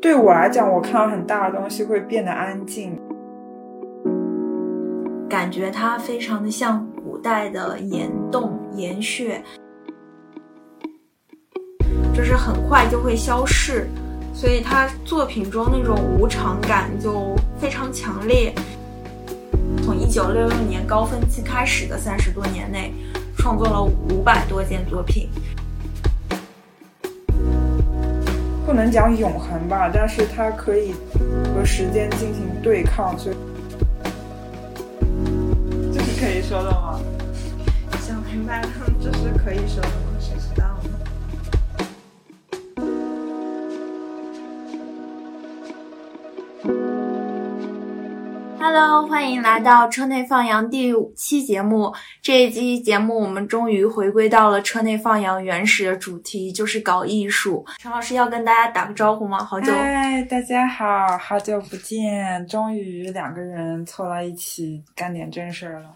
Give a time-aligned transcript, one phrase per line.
[0.00, 3.00] 对我来讲，我看到很大的东西会变得安静，
[5.28, 9.42] 感觉它非常的像古代的岩洞、岩穴，
[12.14, 13.88] 就是很快就会消逝，
[14.34, 18.54] 所以他作品中那种无常感就非常强烈。
[20.14, 22.94] 九六六年高峰期开始的三十多年内，
[23.36, 25.28] 创作了五百多件作品。
[28.64, 30.94] 不能讲永恒吧，但是它可以
[31.52, 33.36] 和时间进行对抗，所以
[35.92, 37.00] 这是可以说的吗？
[38.00, 38.68] 想明白了，
[39.02, 39.90] 这是可以说的
[48.76, 51.94] Hello，欢迎来到车内放羊第五期节目。
[52.20, 57.64] 这一期节目，我们终于回归到了车内放羊原始的主题，就是搞艺术。
[57.78, 59.44] 陈老师要跟大家打个招呼吗？
[59.44, 65.90] 好久，嗨，大家好，好久不见，终于两个人凑到一起干点正事儿了。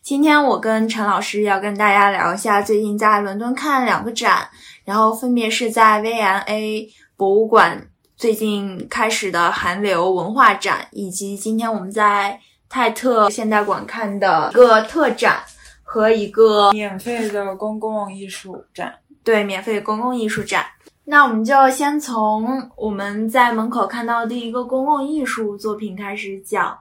[0.00, 4.48] 今天我跟陈老师要跟大家聊一下最近在伦敦看两个展，
[4.86, 7.86] 然后分别是在 VMA 博物馆
[8.16, 15.42] 最近开始的韩流文化展，以及今天我们在泰特现代馆看的一个特展
[15.82, 20.64] 和一个免费的公共艺术展，对免费公共艺术展。
[21.04, 26.76] 那我们就先从我们在门口看到第一个公共艺术作品开始讲。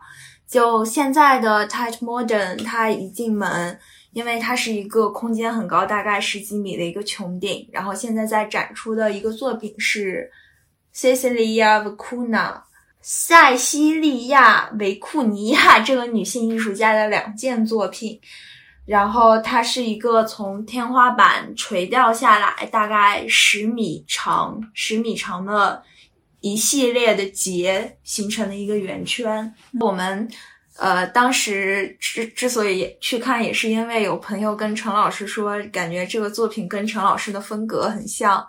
[0.48, 3.78] 就现在的 Tate Modern，它一进门，
[4.14, 7.68] 因为它是一个空间很高，大概十几米的一个穹顶。
[7.74, 10.32] 然后现在在展出的一个作品是
[10.96, 12.62] Cecilia Vicuna，
[13.02, 18.20] 塞西利亚·维库尼亚这个女性艺术家的两件作品。
[18.86, 25.84] 然后它是一个从天花板垂掉下来，大概十米长、十米长的。
[26.42, 29.52] 一系列的结形成的一个圆圈。
[29.80, 30.30] 我们
[30.78, 38.46] 呃当时之之所以去看，也是因为有朋友跟陈老师说，感觉这个作品跟陈老师的风格很像。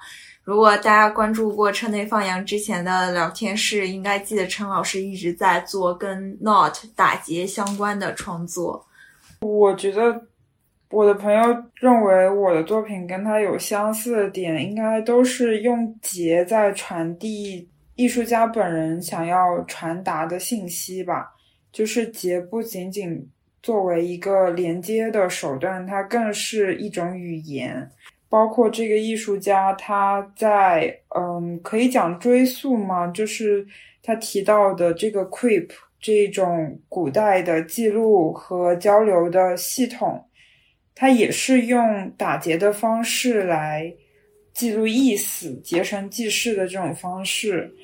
[0.47, 8.87] 如果大家关注过车内放羊之前的聊天室，应该记得陈老师一直在做跟 Not 打结相关的创作。
[9.41, 10.29] 我觉得
[10.91, 11.41] 我的朋友
[11.75, 17.69] 认为我的作品跟他有相似的点，应该都是用结在传递。
[17.97, 21.29] 艺术家本人想要传达的信息吧，
[21.73, 23.29] 就是结不仅仅
[23.65, 27.91] 作为一个连接的手段，它更是一种语言。
[28.37, 33.07] 包括这个艺术家，他在嗯，可以讲追溯吗？
[33.07, 33.67] 就是
[34.03, 40.23] 他提到的这个 Quip 这种古代的记录和交流的系统，
[40.95, 43.91] 它也是用打结的方式来
[44.53, 47.75] 记录意思、结成记事的这种方式。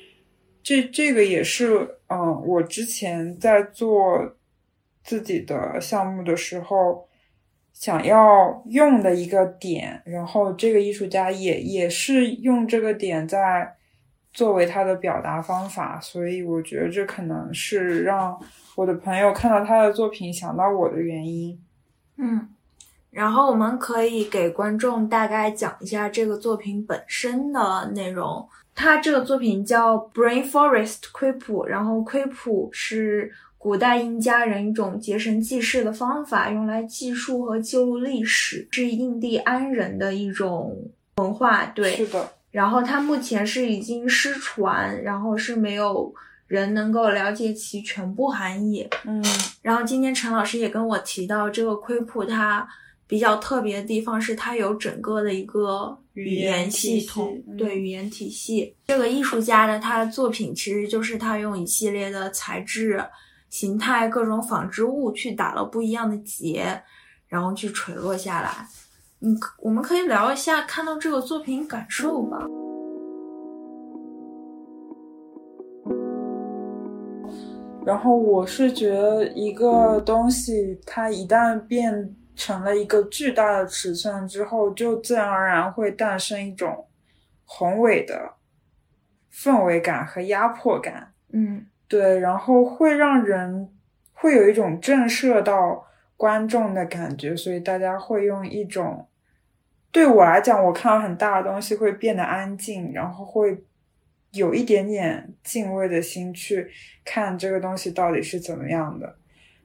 [0.61, 4.37] 这这个也是，嗯，我之前在做
[5.03, 7.09] 自己的项目的时候
[7.83, 13.75] 想要用的一个点，然后这个艺术家也也是用这个点在
[14.31, 18.39] 作为他的表达方法，所以我觉得这可能是让
[18.75, 21.59] 我的朋友看到他的作品想到我的原因。
[22.15, 22.47] 嗯，
[23.11, 28.47] 然后我们可以给观众大概讲一下这个作品本身的内容。
[28.73, 33.29] 他这个作品叫 Brain Forest 窥谱，然后窥谱是
[33.63, 40.77] 古代印加人一种结绳记事的方法，用来记述和记录历史，是印第安人的一种
[41.15, 41.65] 文化。
[41.67, 42.29] 对，是的。
[42.51, 46.13] 然后它目前是已经失传，然后是没有
[46.45, 48.85] 人能够了解其全部含义。
[49.05, 49.23] 嗯，
[49.61, 52.67] 然后今天陈老师也跟我提到这个窥谱，它
[53.07, 55.97] 比较特别的地方是它有整个的一个。
[56.15, 63.03] 语言系统对语言体系，这个艺术家的他的作品其实就是他用一系列的材质、
[63.53, 66.65] 形态、各种纺织物去打了不一样的结，
[67.27, 68.67] 然后去垂落下来。
[69.19, 72.39] 嗯，我们可以聊一下看到这个作品感受吧。
[77.85, 82.15] 然后我是觉得一个东西，它一旦变。
[82.35, 86.87] 成了一个巨大的尺寸之后，就自然而然会诞生一种
[87.45, 88.33] 宏伟的
[89.31, 91.13] 氛围感和压迫感。
[91.31, 93.69] 嗯，对，然后会让人
[94.13, 95.85] 会有一种震慑到
[96.17, 99.07] 观众的感觉，所以大家会用一种
[99.91, 103.63] 对我来讲，我看到很大的东西会变得安静，然后会
[104.31, 106.67] 有一点点敬畏的心去
[107.05, 109.15] 看这个东西到底是怎么样的。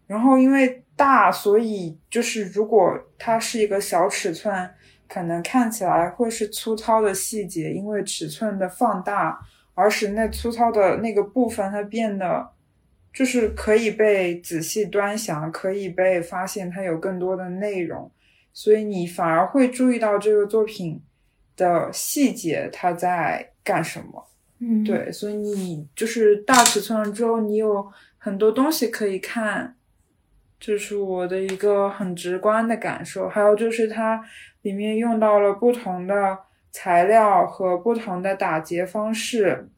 [0.06, 4.68] 然后因为大，所以就是如果它是一个小尺寸，
[5.08, 9.38] 可能看起来会是粗糙的细节，因为尺寸的放大，
[9.78, 12.50] 而使那粗糙的那个部分它变得
[13.12, 18.10] 就是可以被仔细端详，可以被发现它有更多的内容，
[18.52, 21.00] 所以你反而会注意到这个作品
[21.56, 24.26] 的细节，它在干什么。
[24.58, 27.86] 嗯，对，所以你就是大尺寸了之后，你有
[28.18, 29.76] 很多东西可以看，
[30.58, 33.28] 这是我的一个很直观的感受。
[33.28, 34.20] 还有就是它
[34.62, 36.38] 里面用到了不同的
[36.70, 39.68] 材料和不同的打结方式，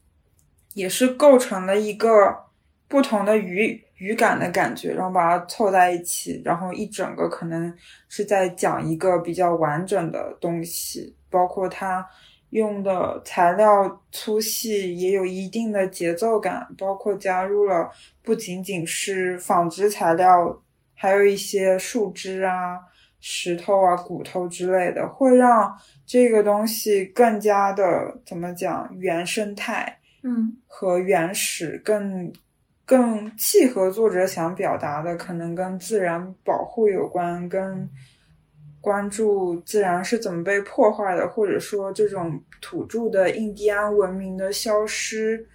[0.74, 2.46] 也是构成了一个
[2.88, 7.72] 不同的语语感的感觉，然后把它凑在一起，然后一整个可能
[8.08, 12.06] 是在讲一个比较完整的东西，包括它。
[12.50, 17.88] 用的材料粗细也有一定的节奏感，包括加入了
[18.24, 20.60] 不仅仅是纺织材料，
[20.96, 22.80] 还有一些树枝啊、
[23.20, 25.72] 石头啊、骨头之类的，会让
[26.04, 32.32] 这个东西更加的怎么讲原生态，嗯，和原始更
[32.84, 37.88] 更契合作者想表达的，可能跟自然保护有关，跟。
[38.82, 45.46] 关注自然是怎么被破坏的，或者说这种土著的印第安文明的消失。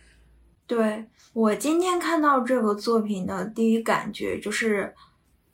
[0.68, 1.04] 对
[1.34, 4.94] 我今天看到这个作品的第一感觉就是，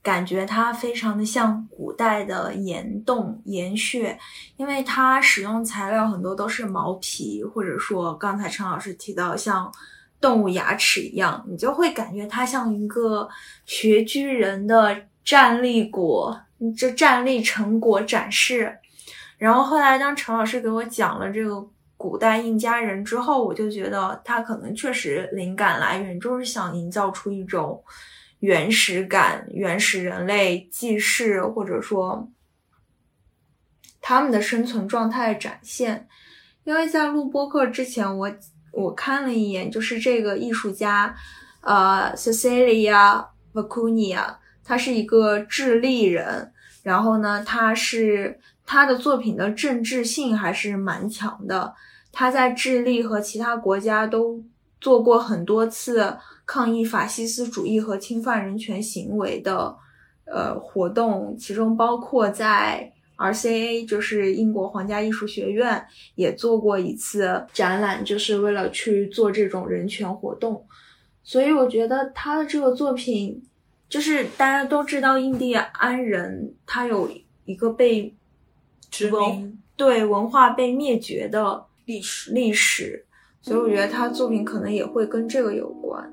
[0.04, 4.18] 感觉它非常的像古代的岩洞、岩穴，
[4.58, 9.72] 因为它使用材料很多都是毛皮，或者说刚才陈老师提到像
[10.20, 13.28] 动物牙齿一样，你就会感觉它像一个
[13.66, 16.40] 穴居人的站立果。
[16.78, 18.78] 这站立成果展示，
[19.40, 27.84] 然后后来当陈老师给我讲了这个古代印加人之后，我就觉得他可能确实灵感来源就是想营造出一种
[28.42, 32.30] 原始感、原始人类记事或者说
[34.02, 36.08] 他们的生存状态展现。
[36.64, 38.32] 因为在录播课之前，我
[38.72, 41.16] 我看了一眼，就是这个艺术家，
[41.62, 44.36] 呃，Cecilia Vacunia。
[44.64, 46.52] 他是一个智利人，
[46.84, 51.74] 然后呢，他是他的作品的政治性还是蛮强的。
[52.12, 54.44] 他在智利和其他国家都
[54.80, 56.18] 做过很多次
[56.52, 59.74] 抗议法西斯主义和侵犯人权行为的
[60.26, 65.82] 呃活动，其中包括在 RCA，就是英国皇家艺术学院
[66.16, 70.66] 也做过一次展览，就是为了去做这种人权活动。
[71.24, 73.42] 所以我觉得他的这个作品。
[73.88, 77.10] 就是大家都知道，印第安人他有
[77.44, 78.14] 一个被
[78.90, 83.06] 殖民对文化被灭绝的历史历史，
[83.42, 86.10] 所以我觉得他作品可能也会跟这个有关。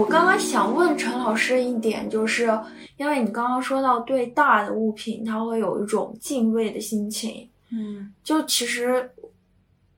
[0.00, 2.50] 我刚刚想问陈老师一点，就是
[2.96, 9.10] 因为你刚刚说到对大的物品，他会有一种敬畏的心情，嗯，就其实。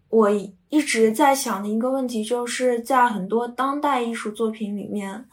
[0.08, 0.28] 我
[0.68, 5.24] 一直在想的一个问题，就是在很多当代艺术作品里面，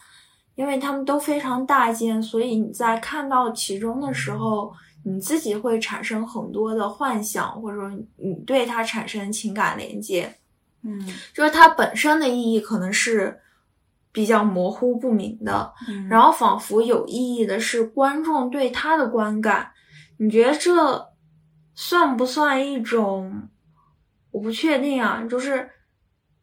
[0.56, 4.71] 因为他们都非常大件，所以你在看到其中的时候，
[5.04, 10.33] 你自己会产生很多的幻想，或者说你对它产生情感连接。
[10.83, 10.98] 嗯，
[11.33, 13.38] 就是它本身的意义可能是
[14.12, 15.74] 比较模糊不明的，
[16.10, 19.72] 然后仿佛有意义的是观众对他的观感。
[20.18, 21.07] 你觉得这
[21.76, 23.50] 算不算一种？
[24.31, 25.69] 我不确定啊，就是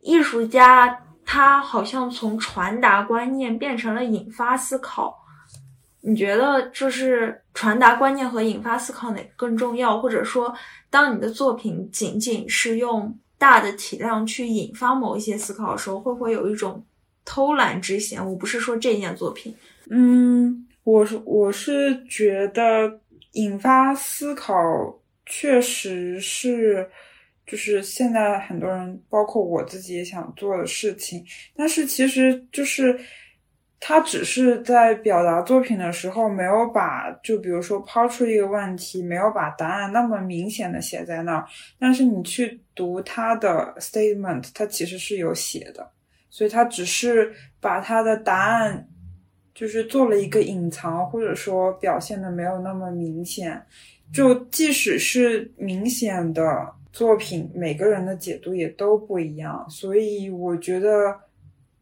[0.00, 5.16] 艺术家他好像从传达观念变成了引发思考。
[6.00, 10.00] 你觉得就是传达观念和引发思考哪个更重要？
[10.00, 10.54] 或者说，
[10.88, 16.84] 当你的作品仅仅是用大的体量去引发某一些思考的时候，会不会有一种
[17.26, 18.26] 偷懒之嫌？
[18.26, 19.54] 我不是说这件作品，
[19.90, 23.00] 嗯，我是我是觉得
[23.32, 24.54] 引发思考
[25.26, 26.88] 确实是。
[27.48, 32.98] 就是现在很多人，包括我自己也想做的事情，但是其实就是
[33.78, 41.46] 他只是在表达作品的时候，没有把就比如说抛出一个问题，没有把答案那么明显的写在那儿。
[41.78, 45.88] 但是你去读他的 statement，他其实是有写的，
[46.36, 48.86] 所以他只是把他的答案
[49.54, 53.64] 就是做了一个隐藏，或者说表现的没有那么明显。
[54.12, 56.74] 就即使是明显的。
[56.92, 61.14] 作品每个人的解读也都不一样，所以我觉得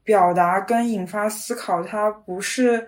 [0.02, 2.84] 表达跟引发思考，它不是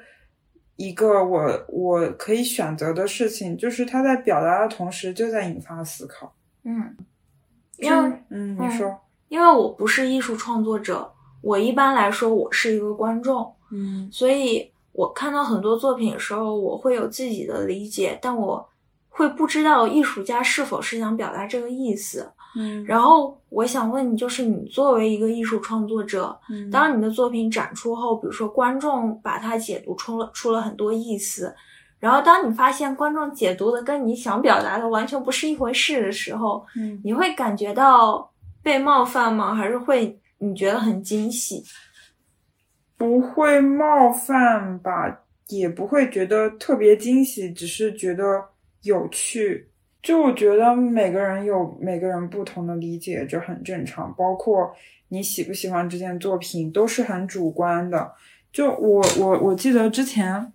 [0.75, 6.35] 一个我我可以选择的事情，就是他在表达的同时就在引发思考。
[6.65, 6.97] 嗯，
[7.77, 11.09] 因为嗯，你说，因为我不是艺术创作者，
[11.41, 18.67] 我一般来说我是一个观众，嗯所以我看到很多作品的时候，我会有自己的理解，但我
[19.09, 22.31] 会不知道艺术家是否是想表达这个意思。
[22.59, 31.55] 嗯然后我想问你，就是你作为一个艺术创作者，嗯当你的作品展出后，比如说观众把它解读出了出了很多意思，
[31.99, 38.31] 然后当你发现观众解读的跟你想表达的完全不是一回事的时候，嗯你会感觉到
[38.63, 39.55] 被冒犯吗？
[39.55, 41.63] 还是会你觉得很惊喜？
[42.97, 48.45] 不会冒犯吧，也不会觉得特别惊喜，只是觉得
[48.83, 49.69] 有趣。
[50.03, 54.15] 就我觉得每个人有每个人不同的理解，这很正常。
[54.15, 54.73] 包括
[55.09, 58.13] 你喜不喜欢这件作品，都是很主观的。
[58.53, 60.53] 就我我我记得之前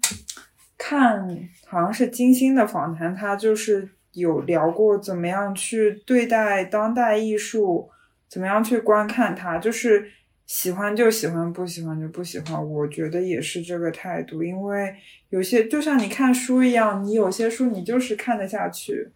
[0.77, 1.27] 看
[1.67, 7.89] 好像是金星的访谈，他就是有聊过怎么样去对待当代艺术，
[8.31, 10.09] 怎么样去观看它，就是
[10.45, 12.65] 喜欢就喜欢，不喜欢就不喜欢。
[12.65, 14.95] 我觉得也是这个态度，因为
[15.31, 19.09] 有些就像你看书一样，你有些书你就是看得下去，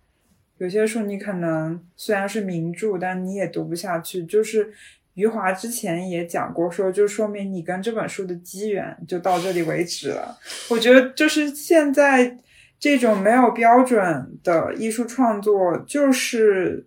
[0.57, 4.25] 有些书你可能虽然是名著，但你也读不下去。
[4.25, 4.73] 就是
[5.13, 10.37] 余华之前也讲过说，就说明你跟这本书的机缘就到这里为止了。
[10.69, 12.37] 我觉得就是现在
[12.77, 16.85] 这种没有标准的艺术创作，就是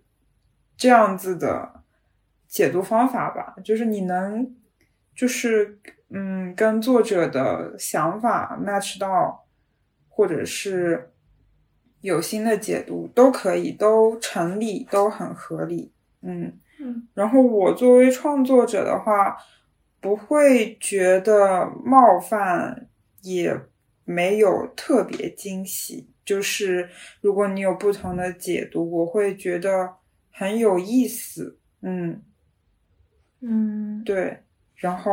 [0.77, 1.78] 这样子的
[2.49, 4.53] 解读方法吧，就是你能，
[5.15, 5.79] 就是
[6.09, 9.45] 嗯，跟作者的想法 match 到，
[10.09, 11.11] 或者是
[12.01, 16.57] 有新的解读都可以，都成立，都很合理，嗯。
[16.81, 19.37] 嗯然后我作为创作者的话，
[19.99, 22.87] 不会觉得冒犯，
[23.21, 23.53] 也
[24.05, 26.09] 没有特别惊喜。
[26.23, 26.89] 就是
[27.19, 29.95] 如果你有不同的解读，我会觉得
[30.31, 31.59] 很有意思。
[31.81, 32.21] 嗯，
[33.41, 34.37] 嗯对。
[34.75, 35.11] 然后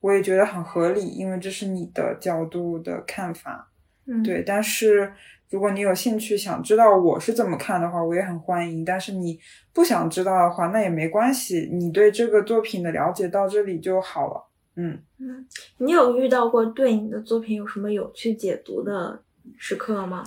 [0.00, 3.70] 我也觉得很合理，因为这是你的角度的看法。
[4.06, 5.12] 嗯，对，但是
[5.48, 8.84] 如果你有兴趣想知道我是怎么看的话，我也很欢迎。
[8.84, 9.38] 但是你
[9.72, 14.44] 不想知道的话，那也没关系，你对这个作品的了解到这里就好了。
[14.74, 15.46] 嗯，嗯，
[15.78, 19.22] 你有遇到过对你的作品有什么有趣解读的
[19.56, 20.24] 时刻吗？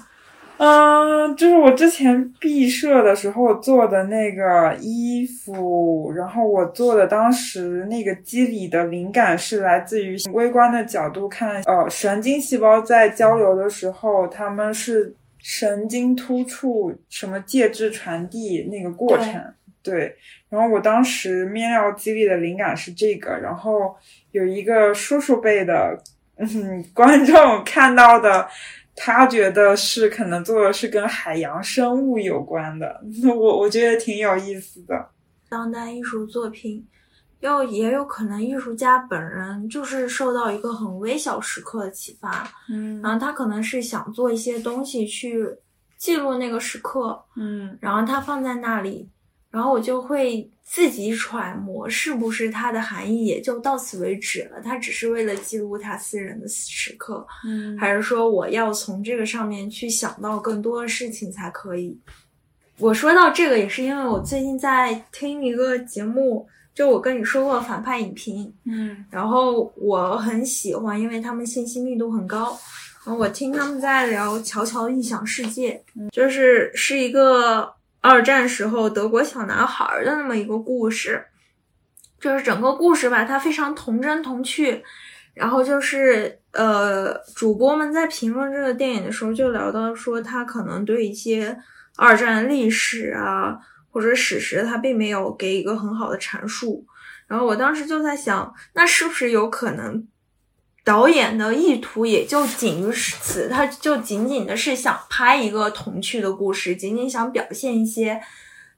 [0.59, 19.41] 嗯，就是我之前毕设的时候做的那个衣服，然后我做的当时那个肌理的灵感是来自于微观的角度看，呃，神经细胞在交流的时候，他们是神经突触什么介质传递那个过程。
[19.81, 20.13] 对，
[20.49, 23.95] 然后我当时面料肌理的灵感是这个，然后
[24.31, 25.97] 有一个叔叔辈的
[26.37, 28.45] 嗯观众看到的。
[29.01, 35.09] 他觉得是可能做的是跟海洋生物有关的，那我我觉得挺有意思的。
[35.47, 36.85] 当代艺术作品，
[37.39, 45.47] 要也有可能艺术家本人就是受到一个很微小时刻的启发，嗯然后他可能是想做一些东西去
[45.97, 49.09] 记录那个时刻，嗯然后他放在那里，
[49.51, 61.99] 然后我就会自己揣摩是不是它的含义也就到此为止了，它只是为了记录他私人的时刻，嗯还是说我要从这个上面去想到更多的事情才可以？
[62.77, 72.57] 我说到这个也是因为我最近在听一个节目，就我跟你说过反派影评，嗯然后我很喜欢，因为他们信息密度很高。
[73.05, 81.25] 然后我听他们在聊《乔乔异想世界》，就是是一个二战时候德国小男孩的那么一个故事，
[82.19, 84.83] 就是整个故事吧，它非常童真童趣。
[85.35, 91.57] 然后就是呃，主播们在评论这个电影的时候就聊到说，他可能对一些
[91.95, 93.57] 二战历史啊
[93.89, 96.85] 或者史实，他并没有给一个很好的阐述。
[97.27, 100.05] 然后我当时就在想，那是不是有可能
[100.89, 103.47] 导演的意图也就仅于此？
[103.47, 108.19] 他就仅仅的是想拍一个童趣的故事，仅仅想表现一些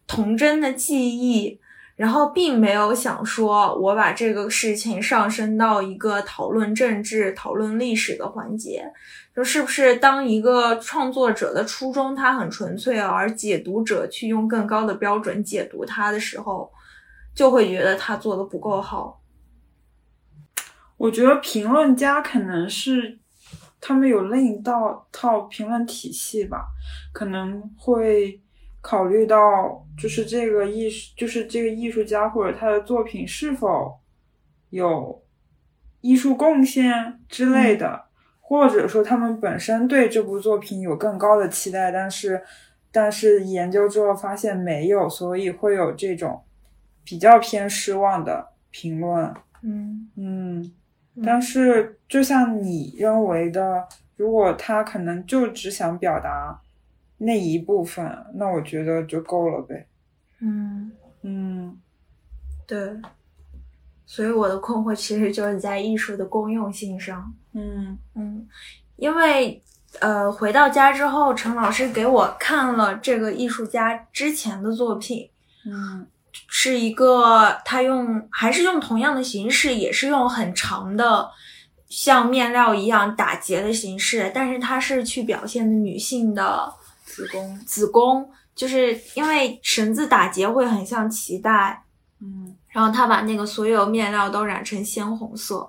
[0.05, 1.57] 童真的记忆，
[1.95, 8.91] 然后并没有想说我把这个事情上升到一个讨论政治、讨论历史的环节。
[9.33, 16.69] 就是不是当一个创作者的初衷他很纯粹，而解读者去用更高的标准解读他的时候，
[17.33, 19.20] 就会觉得他做的不够好。
[21.01, 23.17] 我觉得评论家可能是
[23.79, 26.67] 他们有另一道套评论体系吧，
[27.12, 28.39] 可能会
[28.81, 34.00] 考虑到就是这个艺术，就是这个艺术家或者他的作品是否
[34.70, 35.24] 有
[36.01, 38.05] 艺术贡献之类的，
[38.39, 42.43] 或者说他们本身对这部作品有更高的期待，但是
[42.91, 46.43] 但是研究之后发现没有，所以会有这种
[47.03, 49.34] 比较偏失望的评论。
[49.63, 50.72] 嗯嗯，嗯
[51.23, 56.61] 但是就像你认为的，如果他可能就只想表达
[57.17, 59.87] 那一部分，那我觉得就够了呗。
[60.39, 60.91] 嗯，
[61.23, 61.77] 嗯
[62.65, 62.99] 对。
[64.05, 67.33] 所以我的困惑其实就是在艺术的公用性上。
[67.53, 68.45] 嗯嗯，
[68.97, 69.63] 因为
[70.01, 75.29] 呃，回到家之后，陈老师给我看了这个艺术家之前的作品，
[75.65, 76.05] 嗯
[76.53, 81.31] 是一个他用还是用同样的形式，也是用很长的
[81.88, 86.70] 像面料一样打结的形式，但是他是去表现的女性的
[87.05, 87.58] 子宫。
[87.65, 91.81] 子宫，就是因为绳子打结会很像脐带，
[92.20, 95.65] 嗯然后他把那个所有面料都染成鲜红色，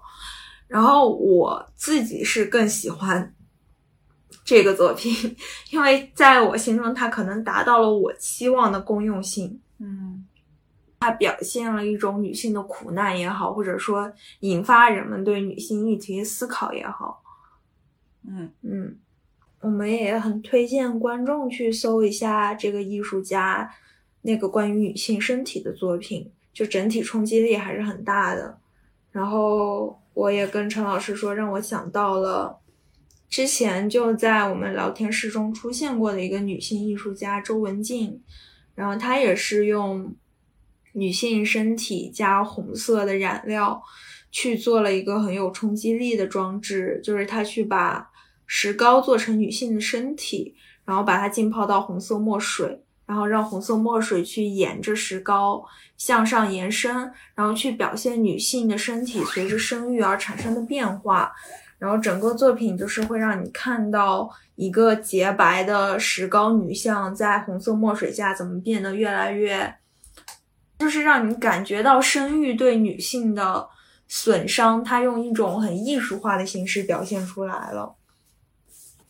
[0.67, 3.33] 然后我自己是更喜欢
[4.45, 5.37] 这个作品，
[5.71, 9.61] 因为在我心中它可能达到了我期望的公用性。
[9.79, 10.22] 嗯
[11.02, 17.21] 它表现了一种女性的苦难也好，或者说引发人们对女性议题思考也好，
[18.25, 18.97] 嗯嗯，
[19.59, 23.68] 我们也很推荐观众去搜一下这个艺术家
[24.21, 28.56] 那个关于女性身体的作品，就整体冲击力还是很大的。
[29.11, 32.61] 然后我也跟陈老师说，让我想到了
[33.28, 38.23] 之前就在我们聊天室中出现过的一个女性艺术家周文静，
[38.76, 40.14] 然后她也是用
[40.92, 43.82] 女性身体加红色的染料
[44.30, 48.11] 去做了一个很有冲击力的装置，就是她去把
[48.46, 55.64] 石膏做成女性的身体，然后把它浸泡到红色墨水，然后让红色墨水去沿着石膏
[55.96, 61.32] 向上延伸，然后去表现女性的身体随着生育而产生的变化。
[61.78, 69.75] 然后整个作品就是会让你看到一个洁白的石膏女像在红色墨水下怎么变得越来越，
[70.83, 73.69] 就是让你感觉到生育对女性的
[74.09, 77.95] 损伤，它用一种很艺术化的形式表现出来了。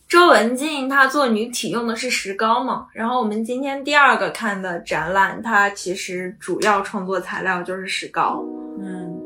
[0.07, 8.45] 周文静她做女体用的是石膏嘛，然后我们今天第二个看的展览，它其实主要创作材料就是石膏。
[8.79, 9.19] 嗯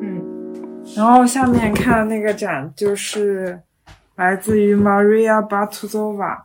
[0.00, 3.60] 嗯然后下面看那个展就是
[4.16, 6.42] 来自于 Maria Batuzova，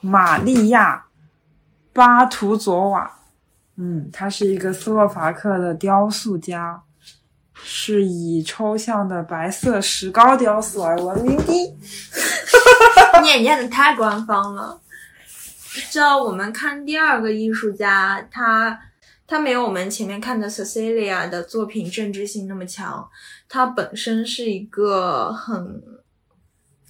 [0.00, 1.06] 玛利亚
[1.92, 3.10] 巴图佐瓦。
[3.76, 6.82] 嗯，他是一个斯洛伐克的雕塑家，
[7.54, 11.76] 是以抽象的白色石膏雕塑而闻名的。
[13.22, 14.80] 你也念的太官方了。
[15.90, 18.78] 知道我们看第二个艺术家，他
[19.26, 23.08] 他没有我们前面看的 Cecilia 的作品政治性那么强，
[23.48, 25.82] 他本身是一个很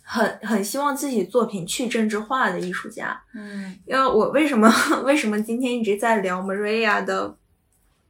[0.09, 3.21] 很很希望自己作品去政治化的艺术家。
[3.35, 4.73] 嗯因为我为什么
[5.05, 7.37] 为什么今天一直在聊 Maria 的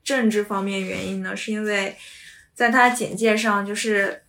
[0.05, 1.35] 政治方面原因呢？
[1.35, 1.97] 是因为
[2.55, 4.23] 在他简介上，就是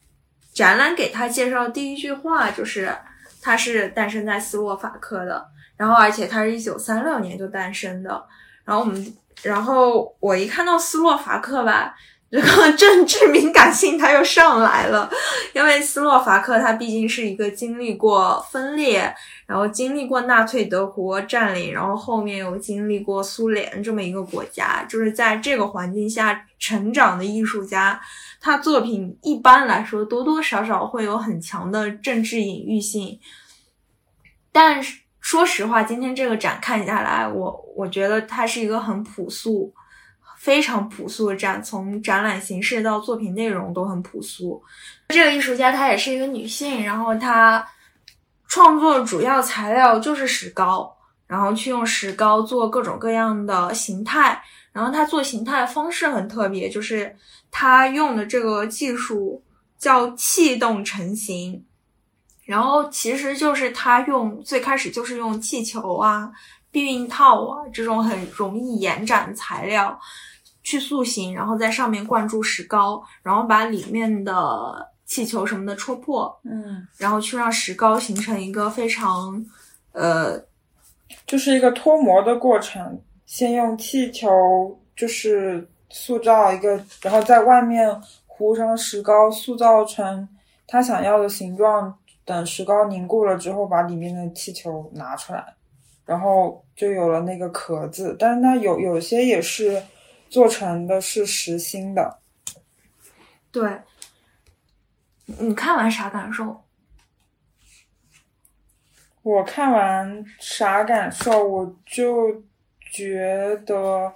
[0.53, 2.97] 展览给他介绍第一句话就是
[3.41, 8.25] 他是诞生在斯洛伐克的，然后而且他是一九三六年就诞生的。
[8.63, 11.95] 然后我们，然后我一看到斯洛伐克吧，
[12.29, 15.09] 这个 政治敏感性它又上来了，
[15.53, 19.13] 因为斯洛伐克它毕竟是一个经历过分裂，
[19.45, 27.99] 然后经历过纳粹德国占领，然后后面又经历过苏联这么一个国家，就是在这个环境下成长的艺术家，
[28.41, 33.19] 他作品一般来说多多少少会有很强的政治隐喻性。
[34.51, 39.73] 但是说实话，今天这个展看下来，我我觉得它是一个很朴素、
[40.47, 44.63] 非常朴素的展，从展览形式到作品内容都很朴素。
[45.09, 47.67] 这个艺术家她也是一个女性，然后她
[48.47, 50.95] 创作主要材料就是石膏，
[51.27, 54.41] 然后去用石膏做各种各样的形态。
[54.71, 57.13] 然后她做形态的方式很特别，就是
[57.51, 59.43] 她用的这个技术
[59.77, 61.61] 叫气动成型。
[62.45, 66.31] 然后其实就是她用最开始就是用气球啊、
[66.71, 69.99] 避孕套啊这种很容易延展的材料
[70.67, 74.33] 去塑形，然后在上面灌注石膏，然后把里面的
[75.05, 79.45] 气球什么的戳破，嗯，然后去让石膏形成一个非常
[79.93, 80.37] 呃
[81.25, 84.27] 就是一个脱模的过程，先用气球
[84.93, 87.89] 就是塑造一个，然后在外面
[88.25, 90.27] 糊上石膏，塑造成
[90.67, 91.97] 他想要的形状。
[92.25, 95.41] 等石膏凝固了之后，把里面的气球拿出来，
[96.05, 98.13] 然后就有了那个壳子。
[98.19, 99.81] 但是它有有些也是
[100.29, 102.19] 做成的是实心的。
[103.51, 103.79] 对。
[105.25, 106.63] 你看完啥感受？
[109.23, 111.45] 我看完啥感受？
[111.45, 112.43] 我就
[112.93, 114.13] 觉得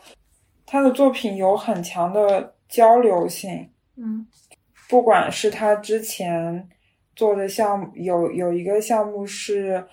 [0.65, 3.69] 他的作品有很强的交流性。
[3.97, 4.25] 嗯
[4.87, 6.69] 不管是他之前
[7.15, 9.85] 做的项目，有有一个项目是，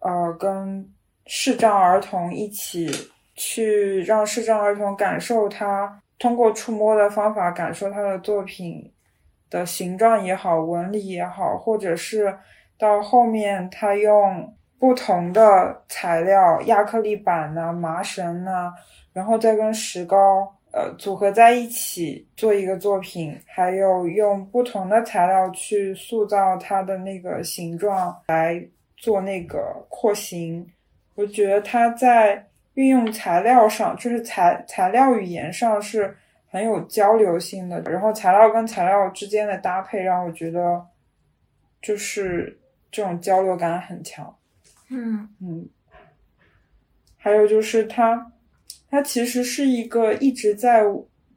[0.00, 0.90] 呃，跟
[1.26, 2.90] 视障儿童一起
[3.34, 8.92] 去让视障儿童感受他通过触摸的方法感受他的作品
[9.50, 12.36] 的形状也好，纹理也好，或者是
[12.78, 18.72] 到后面他用不同的材料，亚克力板呐、麻绳呐、
[19.12, 20.52] 然后再跟石膏。
[20.74, 28.58] 呃，组合在一起做一个作品，还有用不同的材料去塑造它的那个形状，来
[28.96, 30.66] 做那个廓形。
[31.14, 32.42] 我觉得他在
[32.74, 37.80] 运用材料上，就是材材料语言上是很有交流性的。
[37.82, 40.86] 然后材料跟材料之间的搭配，让我觉得
[41.80, 42.58] 就是
[42.90, 44.36] 这种交流感很强。
[44.88, 45.68] 嗯嗯，
[47.16, 48.28] 还有就是他。
[48.94, 50.82] 他其实是一个一直在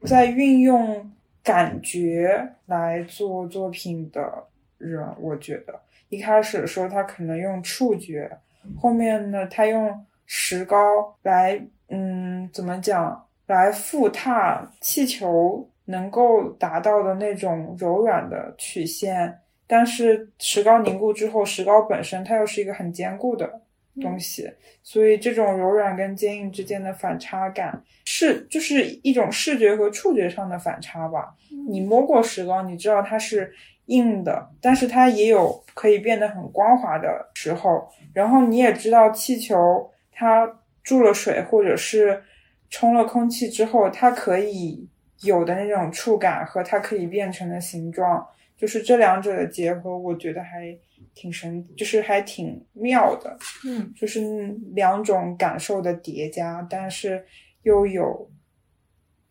[0.03, 1.09] 在运用
[1.41, 4.43] 感觉来做作品的
[4.77, 8.29] 人，我觉得一开始的时候他可能用触觉，
[8.77, 10.77] 后面呢他用石膏
[11.23, 11.59] 来，
[11.89, 23.61] 嗯，怎么讲，来复踏气球能够达到的那种柔软的曲线，但是石膏凝固之后，石膏本身它又是一个很坚固的。
[24.01, 24.51] 东西，
[24.83, 31.33] 所以这种柔软跟坚硬之间的反差感是就是一种视觉和触觉上的反差吧。
[31.69, 33.53] 你摸过石膏，你知道它是
[33.85, 37.87] 硬的，但是它也有可以变得很光滑的时候。
[38.13, 40.51] 然后你也知道气球它
[40.81, 42.23] 注了水或者是
[42.71, 44.89] 冲了空气之后，它可以
[45.21, 48.25] 有的那种触感和它可以变成的形状，
[48.57, 50.75] 就是这两者的结合，我觉得还。
[51.13, 57.25] 挺神，就是还挺妙的，嗯，就是两种感受的叠加，但是
[57.63, 58.29] 又有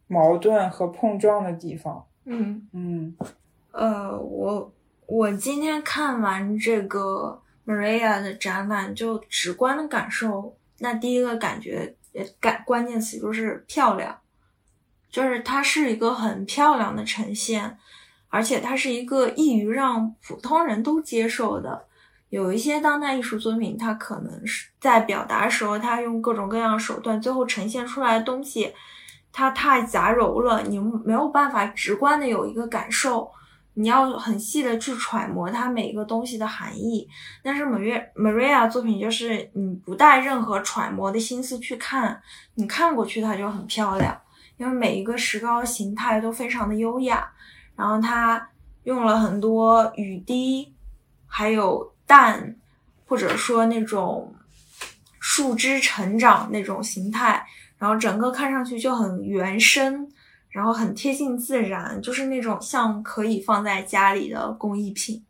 [0.06, 2.06] 矛盾和碰撞的地方。
[2.24, 3.14] 嗯嗯，
[3.72, 4.72] 呃，我
[5.04, 11.96] 我今天看完这个 Maria 的展览，就直观的感受，那第一个感觉，
[12.38, 14.18] 感关键词就是漂亮，
[15.10, 17.78] 就是它是一个很漂亮的呈现。
[18.28, 21.86] 而且它是一个易于让普通人都接受的。
[22.30, 28.74] 有一些当代艺术作品，它可能是在表达时候，它用各种各样的手段，最后呈现出来的东西，
[29.32, 33.30] 它太杂糅了，你没有办法直观的有一个感受。
[33.74, 37.08] 你要很细的去揣摩它每一个东西的含义。
[37.42, 42.20] 但是 Maria Maria 作品就是你不带任何揣摩的心思去看，
[42.54, 44.18] 你看过去它就很漂亮，
[44.56, 47.30] 因为每一个石膏形态都非常的优雅。
[47.76, 48.48] 然后它
[48.84, 50.72] 用了很多雨滴，
[51.26, 52.54] 还有蛋，
[53.06, 54.32] 或者说那种
[55.18, 57.44] 树枝成长那种形态，
[57.78, 60.08] 然后整个看上去就很原生，
[60.54, 65.20] 然后很贴近自然，就是那种像可以放在家里的工艺品。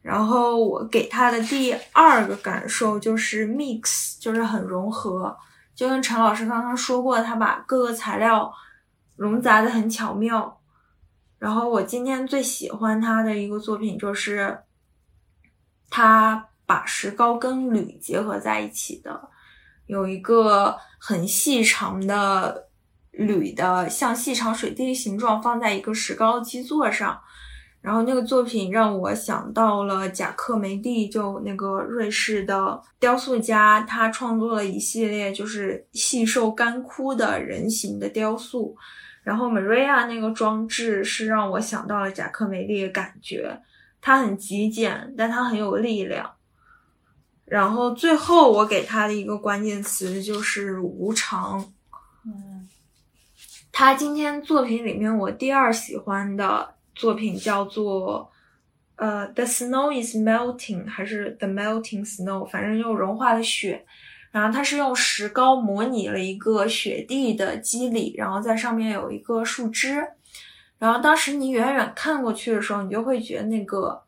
[0.00, 5.36] 然后我给他的第二个感受就是 mix，就是很融合，
[5.74, 8.50] 就跟陈老师刚刚说过，他把各个材料
[9.16, 10.58] 融杂的很巧妙。
[11.38, 14.60] 然后我今天最喜欢他的一个作品就是，
[15.90, 19.28] 他把石膏跟铝结合在一起的，
[19.84, 22.70] 有一个很细长的
[23.12, 27.20] 铝的像细长水滴的形状放在一个石膏基座上，
[27.80, 38.76] 然后那个作品让我想到了贾克梅蒂，就那个瑞士的雕塑家，他创作了一系列就是细瘦干枯的人形的雕塑。
[39.22, 43.60] 然后 Maria 那个装置是让我想到了贾克梅利的感觉，
[44.00, 46.28] 它很极简，但它很有力量。
[47.44, 51.72] 然后最后我给他的一个关键词就是无常。
[52.24, 52.61] 嗯，
[53.72, 58.30] 他今天作品里面我第二喜欢的作品叫做
[58.96, 63.84] 呃 The Snow is Melting 还是 The Melting Snow，反正就融化的雪。
[64.30, 70.06] 然后它是用石膏模拟了一个雪地的肌理，然后在上面有一个树枝。
[70.78, 74.02] 然后当时你远远看过去的时候，你就会觉得那个，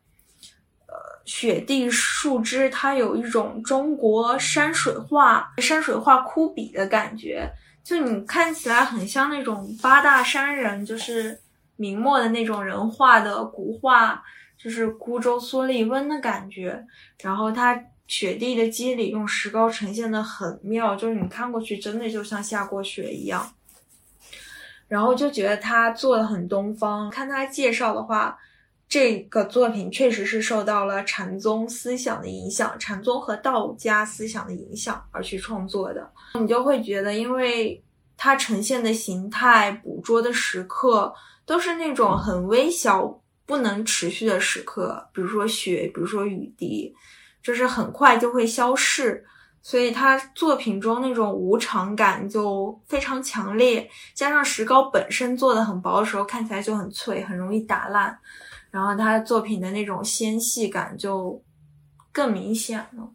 [0.87, 7.47] 呃，雪地树枝它有一种中国山水画、山水画枯笔的感觉，
[7.85, 11.39] 就你看起来很像那种八大山人，就是
[11.77, 14.21] 明末的那种人画的古画，
[14.57, 16.85] 就是孤舟蓑笠翁的感觉。
[17.21, 17.81] 然后它。
[18.07, 23.51] 雪地的肌理用石膏呈现的很妙，就是你看过去真的就像下过雪一样，
[24.87, 27.09] 然后就觉得他做的很东方。
[27.09, 28.37] 看他介绍的话，
[28.95, 36.09] 这个作品确实是受到了禅宗思想的影响，禅宗和道家思想的影响而去创作的。
[36.39, 37.83] 你就会觉得，因为
[38.15, 41.13] 它呈现的形态、捕捉的时刻
[41.45, 46.95] 都是那种很微小、不能持续的时刻，比如说雪，比如说雨滴，
[47.43, 49.25] 就是很快就会消逝。
[49.61, 58.15] 所以他作品中那种无常感就非常强烈，加上石膏本身做的很薄的时候，看起来就很脆，很容易打烂。
[58.75, 61.41] 然后他作品的那种纤细感就
[62.11, 63.09] 更明显了。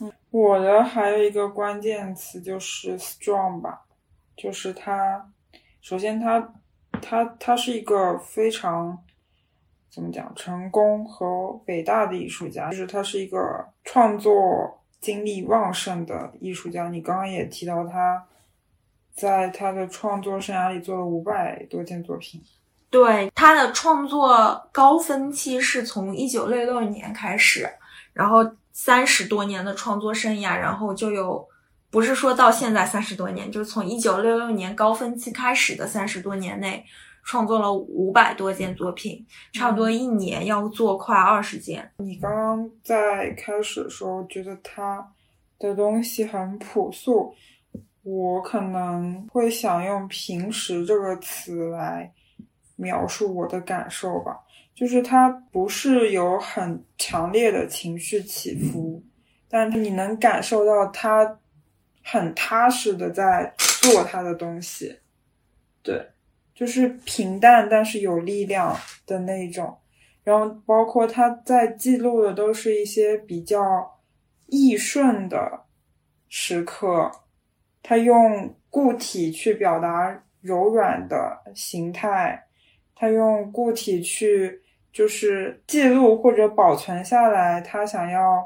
[0.00, 3.86] 嗯，我的还有一个关键词就是 strong 吧，
[4.36, 5.32] 就是他，
[5.80, 6.52] 首先他，
[7.00, 8.98] 他他是一个非常
[9.88, 13.38] 怎么讲成功和伟大的艺术家，就是他是一个
[13.84, 14.82] 创作。
[14.98, 18.26] 精力旺盛的艺术家，你刚刚也提到他，
[19.14, 22.42] 在他的创作生涯里做了五百多件作品。
[22.96, 27.68] 对，他的创作高峰期是从一九六六年开始，
[28.14, 28.38] 然后
[28.72, 31.46] 三十多年的创作生涯，然后就有，
[31.90, 36.84] 不是说到现在三十多年，就是从一九六六年高峰期开始的三十多年内。
[37.28, 41.90] 创作了五百多件作品，差不多一年要做快二十件。
[41.98, 45.04] 你刚刚在开始的时候觉得他
[45.58, 47.34] 的东西很朴素，
[48.04, 52.08] 我可能会想用“平时”这个词来
[52.76, 54.38] 描述我的感受吧。
[54.74, 59.02] 就是他不是有很强烈的情绪起伏，
[59.48, 61.40] 但是你能感受到他
[62.04, 64.98] 很踏实的在做他的东西，
[65.82, 66.10] 对。
[66.54, 68.74] 就是平淡但是有力量
[69.06, 69.76] 的那种，
[70.24, 74.00] 然后包括他在记录的都是一些比较
[74.46, 75.64] 易顺的
[76.30, 77.12] 时刻，
[77.82, 82.45] 他用固体去表达柔软的形态，
[82.96, 84.60] 他用固体去
[84.92, 88.44] 就是记录或者保存下来他想要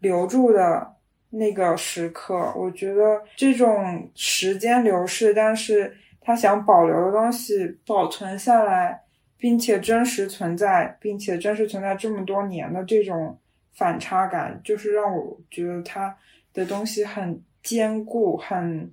[0.00, 0.94] 留住的
[1.30, 2.52] 那个时刻。
[2.54, 5.96] 我觉得这种时间流逝，但是。
[6.20, 9.00] 他想保留的东西保存下来，
[9.38, 13.38] 并且真实存在，并且真实存在这么多年的这种
[13.72, 16.14] 反差感，就是让我觉得他
[16.52, 18.92] 的东西很坚固，很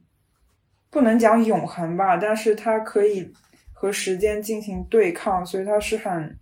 [0.89, 3.29] 不能讲永恒吧，但是它可以
[3.75, 6.35] 和时间进行对抗，所以它是很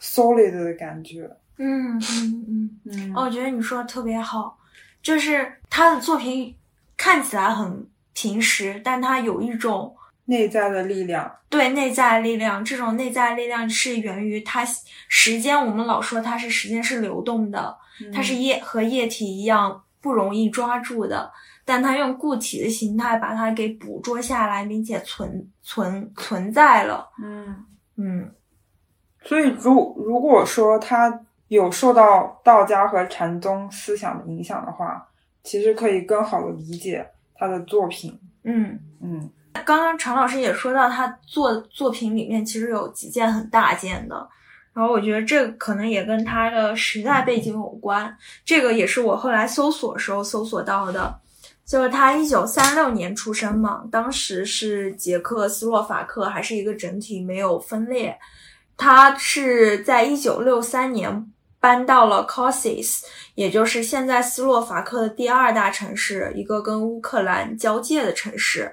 [0.00, 1.30] solid 的感觉。
[1.58, 4.58] 嗯嗯嗯嗯，我觉得你说的特别好，
[5.00, 6.56] 就是他的作品
[6.96, 9.94] 看起来很平实，但他有一种。
[10.30, 14.62] 内在的力量，对内在力量，这种内在力量是源于它
[15.08, 15.58] 时间。
[15.58, 17.74] 我们老说它是时间是流动的，
[18.12, 21.32] 它是液和液体一样不容易抓住的，
[21.68, 27.06] 但他用固体的形态把它给捕捉下来，并且存存存在了。
[27.22, 27.54] 嗯
[27.96, 28.32] 嗯，
[29.22, 35.06] 所以如如果说他有受到道家和禅宗思想的影响的话，
[35.44, 38.18] 其实可以更好的理解他的作品。
[38.44, 39.30] 嗯嗯。
[39.66, 44.26] 刚刚常老师也说到，他作作品里面其实有几件很大件的，
[44.72, 48.16] 然后我觉得这可能也跟他的时代背景有关。
[48.44, 51.14] 这个也是我后来搜索时候搜索到的，
[51.68, 58.18] 就是他一九三六年出生嘛，当时是捷克斯洛伐克还是一个整体，没有分裂。
[58.74, 63.02] 他是在一九六三年搬到了 Kosice，
[63.34, 68.72] 也就是现在斯洛伐克的第二大城市，一个跟乌克兰交界的城市。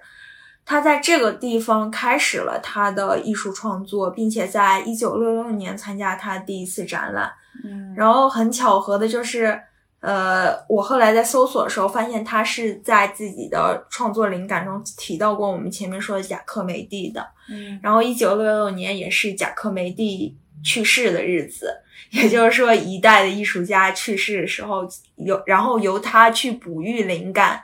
[0.64, 7.30] 他在这个地方开始了他的艺术创作，并且在一九六六年参加他第一次展览。
[7.64, 9.60] 嗯，然后很巧合的就是，
[10.06, 17.28] 呃，我后来在搜索的时候发现他是在自己的创作灵感中提到过我们前面说的贾克梅蒂的。
[17.50, 21.76] 嗯，然后一九六六年也是贾克梅蒂去世的日子，
[22.12, 27.64] 也就是说一代的艺术家去世的时候，由然后由他去哺育灵感。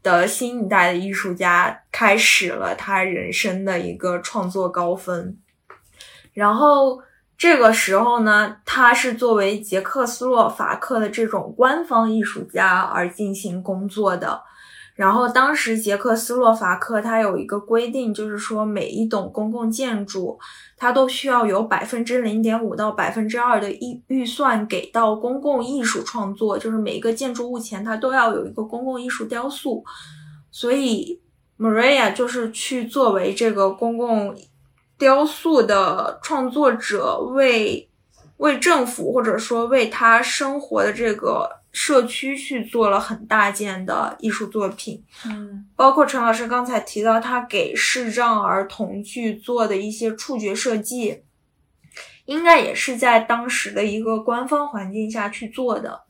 [0.00, 5.36] 的新一代的艺术家开始了他人生的一个创作高峰，
[6.32, 7.02] 然后
[7.38, 14.42] 这个时候呢，他是作为捷克斯洛伐克的这种官方艺术家而进行工作的。
[14.96, 20.36] 然后当时捷克斯洛伐克它有一个规定，就是说每一栋公共建筑，
[20.76, 29.84] 它都需要有百分之零点五到百分之二的预预算给到公共艺术创作，就是每一个建筑物前它都要有一个公共艺术雕塑。
[30.50, 31.20] 所以
[31.56, 34.34] Maria 就是去作为这个公共
[34.98, 37.88] 雕塑的创作者，为
[38.38, 41.56] 为政府或者说为他生活的这个。
[41.70, 51.22] 社区去做了很大件的艺术作品，嗯，包括陈老师刚才提到他给视障儿童去做的一些触觉设计，
[52.24, 56.00] 应该也是在当时的一个官方环境下去做的。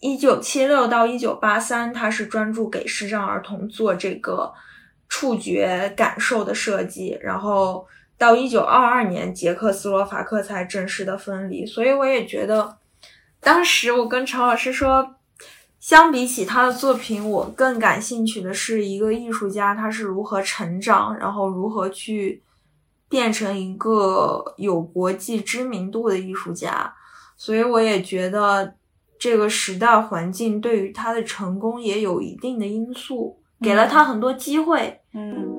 [0.00, 4.54] 一九七六到一九八三，他是专注给视障儿童做这个
[5.08, 7.86] 触觉感受的设计，然后
[8.18, 11.64] 到一九二二年，捷克斯洛伐克才正式的分离。
[11.66, 12.78] 所以我也觉得，
[13.40, 15.12] 当时我跟曹老师说。
[15.78, 22.42] 相比起他的作品，我更感兴趣的是一个艺术家他是如何成长，然后如何去
[23.08, 26.92] 变成一个有国际知名度的艺术家。
[27.36, 28.74] 所以我也觉得
[29.16, 35.00] 这个时代环境对于他的成功也有一定的因素，给了他很多机会。
[35.14, 35.54] 嗯。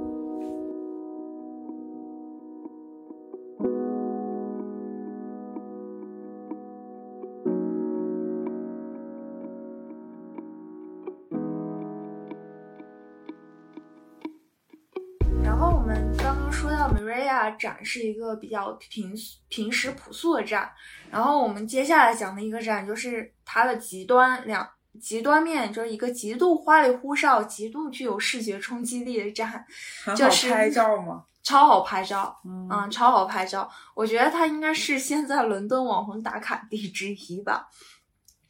[17.57, 19.11] 展是一个比较平
[19.49, 20.69] 平时朴素的展，
[21.09, 24.67] 然后我们接下来讲的一个展就是它的极端两
[24.99, 29.65] 极端面，就是一个极度花里胡哨、极度具有视觉冲击力的展，
[30.15, 31.23] 就是拍照吗？
[31.43, 33.69] 超好拍照，嗯，超好拍照。
[33.93, 37.69] 我觉得它应该是现在伦敦网红打卡地之一吧。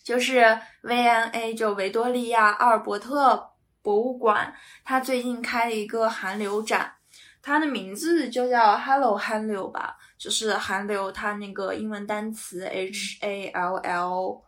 [0.01, 6.93] 就是 V&A 就维多利亚阿尔伯特博物馆，它最近开了一个韩流展。
[7.41, 14.41] 它的名字就叫 Hello 韩流吧，就是韩流它那个英文单词 H A L L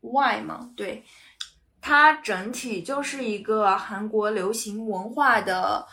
[0.00, 1.04] Y 嘛，对，
[1.86, 5.86] 它整体就是一个韩国流行文化的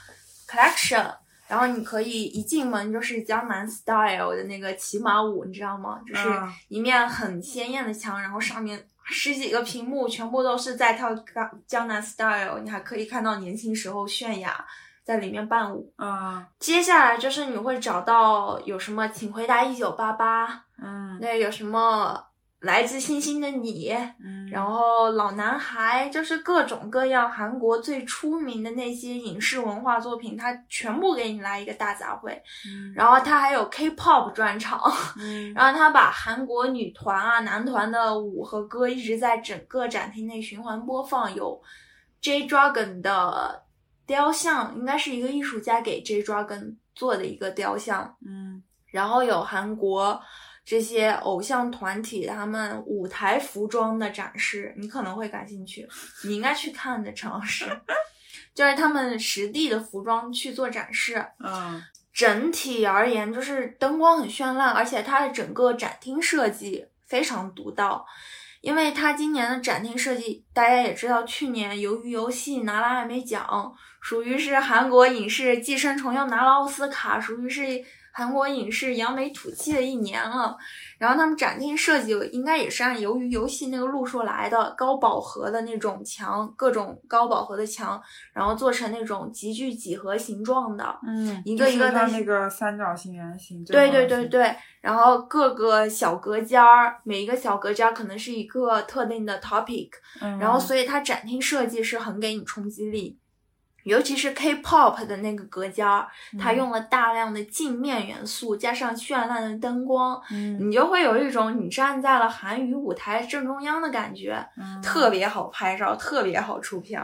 [0.48, 1.14] collection，
[1.50, 6.00] 然后你可以一进门就是江南 style 的那个骑马舞，你知道吗？
[6.08, 6.30] 就是
[6.70, 14.66] 一面很鲜艳的墙，然后上面十几个屏幕全部都是在跳江江南 style，你还可以看到年轻时候泫雅。
[15.04, 22.24] 在里面伴舞啊，接下来就是你会找到有什么，请回答一九八八，嗯，那有什么
[22.62, 23.92] 来自星星的你，
[24.24, 32.32] 嗯，然后老男孩，就是各种各样韩国最出名的那些影视文化作品，他全部给你来一个大杂烩，
[32.68, 34.80] 嗯，然后他还有 K-pop 专场，
[35.18, 41.62] 嗯， 然后他把韩国女团啊、男团的舞和歌一直在整个展厅内循环播放，有
[42.22, 43.64] J Dragon 的。
[44.08, 50.20] 雕像应该是一个艺术家给 J Dragon 做的一个雕像，嗯，然后有韩国
[50.72, 55.86] 这些偶像团体他们舞台服装的展示，你可能会感兴趣，
[56.24, 57.66] 你应该去看的陈老师，
[58.56, 68.06] 就是他们实地的服装去做展示，嗯，整体而言就是灯光很绚烂，而且它的整个展厅设计非常独到。
[68.62, 80.58] 因为它今年的展厅设计，大家也知道，去年《由于游戏》拿了艾美奖，属于是韩国影视寄生虫又拿了奥斯卡，属于是韩国影视扬眉吐气的一年了。
[80.98, 88.00] 然后他们展厅设计应该也是按《鱿鱼游戏》那个路数来的，高饱和的那种墙，各种高饱和的墙，
[88.34, 94.56] 然后做成那种极具几何形状的，嗯，一个一个的那个三角形、圆形，对对对对。
[94.82, 99.90] 然后各个小隔间儿，每一个小隔间儿可能是一个特定的 topic，
[100.40, 103.18] 然后所以它展厅设计是很给你冲击力。
[103.84, 106.08] 尤其是 K-pop 的那个隔间儿，
[106.40, 110.22] 它用了大量的镜面元素，加上绚烂的灯光，
[110.60, 114.48] 你就会有一种你站在了韩语舞台正中央的感觉，
[114.84, 117.04] 特别好拍照，特别好出片。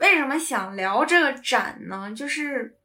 [0.00, 2.12] 为什么想聊这个展呢？
[2.12, 2.76] 就是，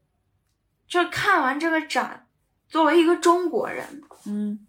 [0.88, 2.28] 就看完这个展，
[2.69, 3.84] 作为一个中国人，
[4.28, 4.60] 嗯，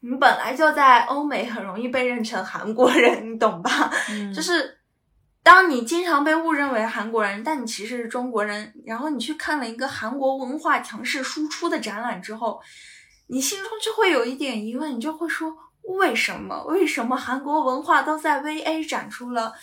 [0.00, 3.92] 你本来就在欧美很容易被认成韩国人，你懂吧？
[4.34, 4.79] 就是。
[5.42, 12.60] 当你经常被误认为韩国人，但你其实是中国人，然后你去看了一个韩国文化强势输出的展览之后，
[13.26, 16.62] 你心中就会有一点疑问，你就会说：为什么？
[16.64, 19.54] 为什么韩国文化都在 VA 展出了，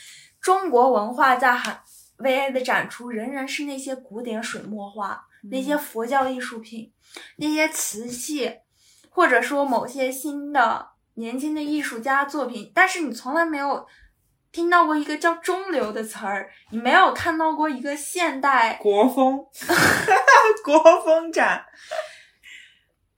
[0.42, 1.80] 中国文化在韩
[2.18, 6.92] VA 的展出仍然是那些古典水墨画、那些佛教艺术品、
[7.36, 8.52] 那些瓷器，
[9.12, 13.86] 或者说某些新的年轻的艺术家作品，但是你从来没有。
[14.58, 19.46] 听到过一个叫中流的词儿，你没有看到过一个现代国风，
[20.66, 21.64] 国风展。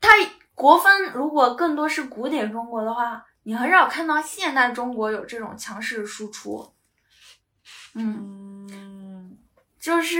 [0.02, 0.10] 它
[0.54, 6.74] 国风如果更多是古典中国的话，你很少看到现代中国有这种强势输出。
[7.94, 9.38] 嗯，
[9.80, 10.20] 就是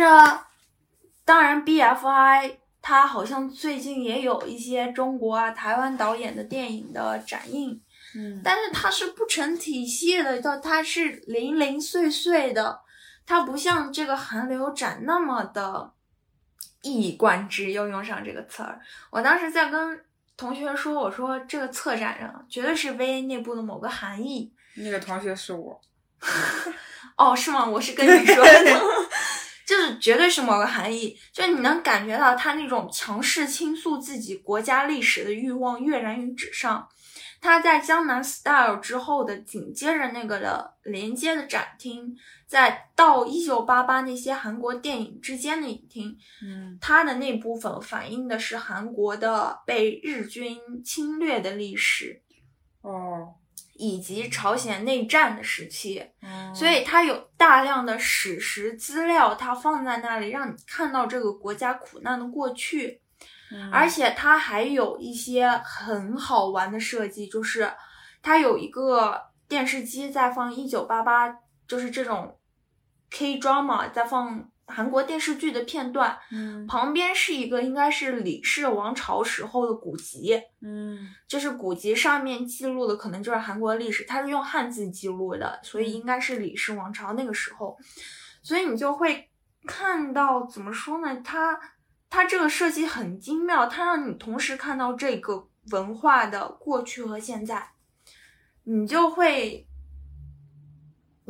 [1.26, 7.82] 当然，BFI 它好像最近也有一些中国啊、台湾导演的电影的展映。
[8.16, 12.82] 嗯，但是它是不成体系的，它它是零零碎碎的，
[13.26, 15.92] 它不像这个韩流展那么的
[16.82, 18.80] 一以贯之，又用上这个词儿。
[19.12, 20.04] 我当时在跟
[20.36, 24.52] 同学说，我说这个策展人绝对是 VA 内部的某个含义。
[24.76, 25.80] 那个同学是我。
[27.16, 27.66] 哦，是吗？
[27.66, 28.82] 我是跟你说的，
[29.68, 36.88] 就是绝对是某个含义，就是你能感觉到他那种强势倾诉自己国家历史的欲望跃然于纸上。
[37.42, 42.16] 他在江南 Style 之后的紧接着那个的连接的展厅，
[42.46, 52.22] 在到一九八八那些韩国电影之间的影厅，嗯它的那部分反映的是韩国的被日军侵略的历史，
[52.82, 53.36] 哦，
[53.76, 56.06] 以及朝鲜内战的时期。
[56.22, 63.02] 嗯所以它有大量的史实资料，它放在那里，让你看到这个国家苦难的过去。
[63.52, 63.72] 嗯。
[63.72, 67.72] 而且它还有一些很好玩的设计，就是
[68.22, 71.36] 它有一个电视机在放一九八八，
[71.68, 72.38] 就是这种
[73.10, 76.68] K drama 在放韩国电视剧的片段，嗯。
[76.68, 81.10] 旁边是一个应该是李氏王朝时候的古籍，嗯。
[81.28, 87.76] 就是古籍上面记录的可能就是韩国历史，它是用汉字记录的，所以应该是李氏王朝那个时候，
[88.44, 89.28] 所以你就会
[89.66, 91.20] 看到怎么说呢？
[91.24, 91.60] 它
[92.10, 97.72] 它这个设计很精妙，它让你同时看到这个文化的过去和现在，
[98.64, 99.66] 你就会。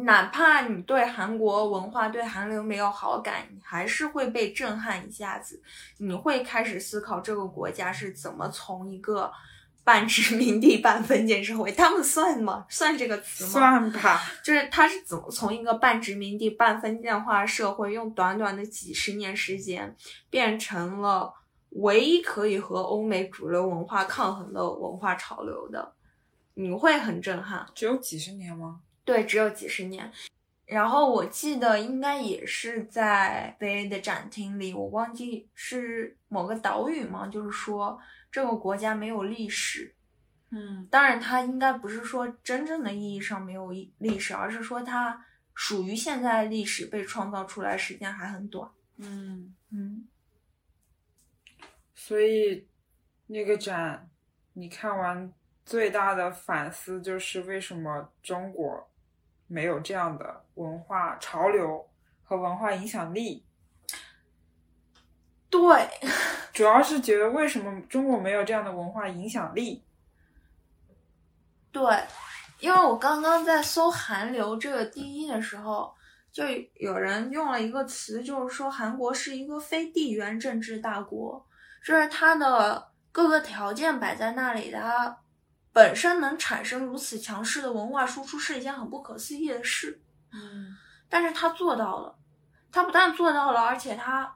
[0.02, 5.62] 哪怕你对韩国文化、对韩流没有好感，你还是会被震撼一下子。
[5.98, 9.30] 你会开始思考这个国家是怎么从一个
[9.84, 12.66] 半殖民地半封建社会，他们算吗？
[12.70, 13.50] 算这个词吗？
[13.52, 19.96] 算吧，就是他是怎么从一个半殖民地半封建化社会，用短短的几十年时间，
[20.30, 21.34] 变成了
[21.72, 25.94] 唯一可以和欧美主流文化抗衡的文化潮流的，
[26.54, 27.66] 你会很震撼。
[27.74, 28.82] 只有几十年吗？
[29.04, 30.12] 对，只有几十年。
[30.66, 38.00] 然后我记得应该也是在 VA 的展厅里，我忘记是某个岛屿嘛，就是说
[38.32, 39.96] 这个国家没有历史。
[40.52, 45.24] 嗯当然，它应该不是说真正的意义上没有历历史，而是说它
[45.54, 48.70] 属于现在历史被创造出来时间还很短。
[48.98, 50.08] 嗯，嗯，
[51.94, 52.68] 所以
[53.28, 54.10] 那个展
[54.54, 55.32] 你看完
[55.66, 58.90] 最大的反思就是为什么中国
[59.46, 61.88] 没有这样的文化潮流
[62.24, 63.46] 和文化影响力？
[65.50, 65.90] 对，
[66.54, 69.84] 主要是觉得为什么中国没有这样的文化影响力？
[71.72, 71.82] 对，
[72.60, 75.94] 因为我刚刚在搜“韩流”这个定义的时候，
[76.32, 76.44] 就
[76.76, 81.46] 有人用了一个词，就是说韩国是一个非地缘政治大国，
[81.84, 85.18] 就是它的各个条件摆在那里，它
[85.72, 90.02] 本身能产生如此强势的文化输出是一件很不可思议的事。
[90.32, 90.76] 嗯，
[91.08, 92.16] 但是他做到了，
[92.72, 94.36] 他不但做到了，而且他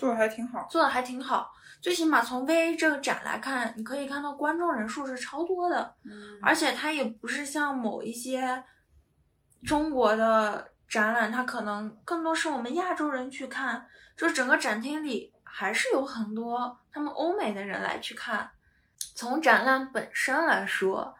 [0.00, 0.66] 做的还挺好。
[0.70, 1.52] 做的还挺好。
[1.82, 8.64] 最起码从 VA 这个展来看，你可以看到观众人数是超多的，嗯而且它也不是像某一些
[9.62, 13.86] 中国的展览，它可能更多是我们亚洲人去看，
[14.16, 18.50] 就是整个展厅里还是有很多他们欧美的人来去看。
[19.14, 21.14] 从展览本身来说，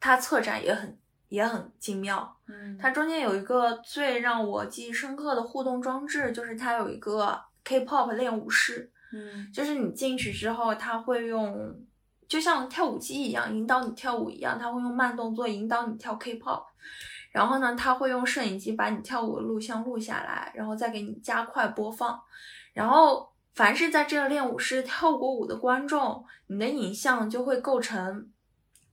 [0.00, 2.36] 它策展也很也很精妙。
[2.46, 9.50] 嗯，它中间有一个最让我记忆深刻的互动装置，就是它有一个 K-pop 练舞室，嗯。
[9.52, 11.74] 就是你进去之后，他会用
[12.28, 16.64] 就像跳舞机一样引导你跳舞一样，他会用慢动作引导你跳 K-pop，
[17.30, 22.20] 然后呢，他会用摄影机把你跳舞的录像录下来，然后再给你加快播放，
[22.72, 28.28] 然后凡是在这个练舞室跳过舞的观众，你的影像就会构成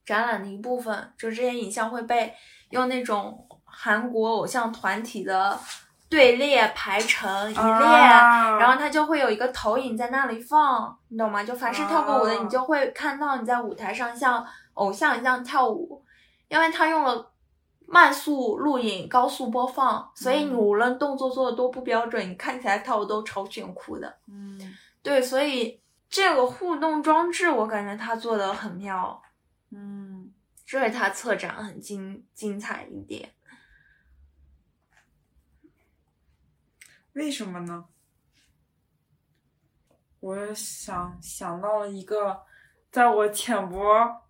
[0.04, 2.32] 展览的一部分，就这些影像会被
[2.70, 5.58] 用那种韩国偶像团体的
[6.12, 11.42] 队列排成一列，啊然后它就会有一个投影在那里放，你懂吗？
[11.42, 16.04] 就凡是跳过舞的，啊你就会看到你在舞台上像偶像一样跳舞，
[16.48, 17.32] 因为它用了
[17.86, 24.14] 慢速录影、高速播放，所以你嗯无论动作做的多不标准，你看起来跳的都超炫酷的。
[24.28, 24.60] 嗯
[25.02, 29.22] 对，所以这个互动装置，我感觉它做的很妙，
[29.70, 30.30] 嗯，
[30.66, 33.30] 这是它策展很精精彩一点。
[37.14, 37.86] 为什么呢？
[40.20, 42.42] 我想想到了一个，
[42.90, 43.78] 在我浅薄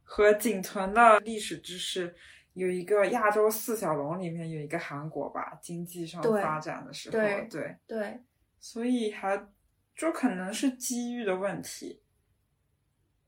[0.03, 2.14] 和仅存的历史知识，
[2.55, 8.20] 有一个亚洲四小龙里面有一个韩国吧，经济上发展的时候，对对，对，
[8.59, 9.47] 所以还
[9.95, 12.03] 就可能是机遇的问题，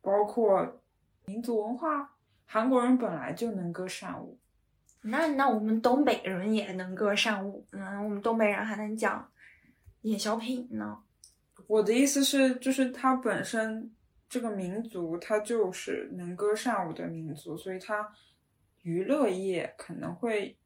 [0.00, 0.82] 包括
[1.26, 4.38] 民族文化，韩国人本来就能歌善舞，
[5.02, 9.30] 那那我们东北人也能歌善舞，嗯，我们东北人还能讲
[10.04, 10.98] 演小品呢。
[11.66, 13.94] 我的意思是，就是他本身
[14.28, 18.10] 这个民族它就是能歌善舞的民族，所以它
[18.82, 20.58] 娱乐业可能会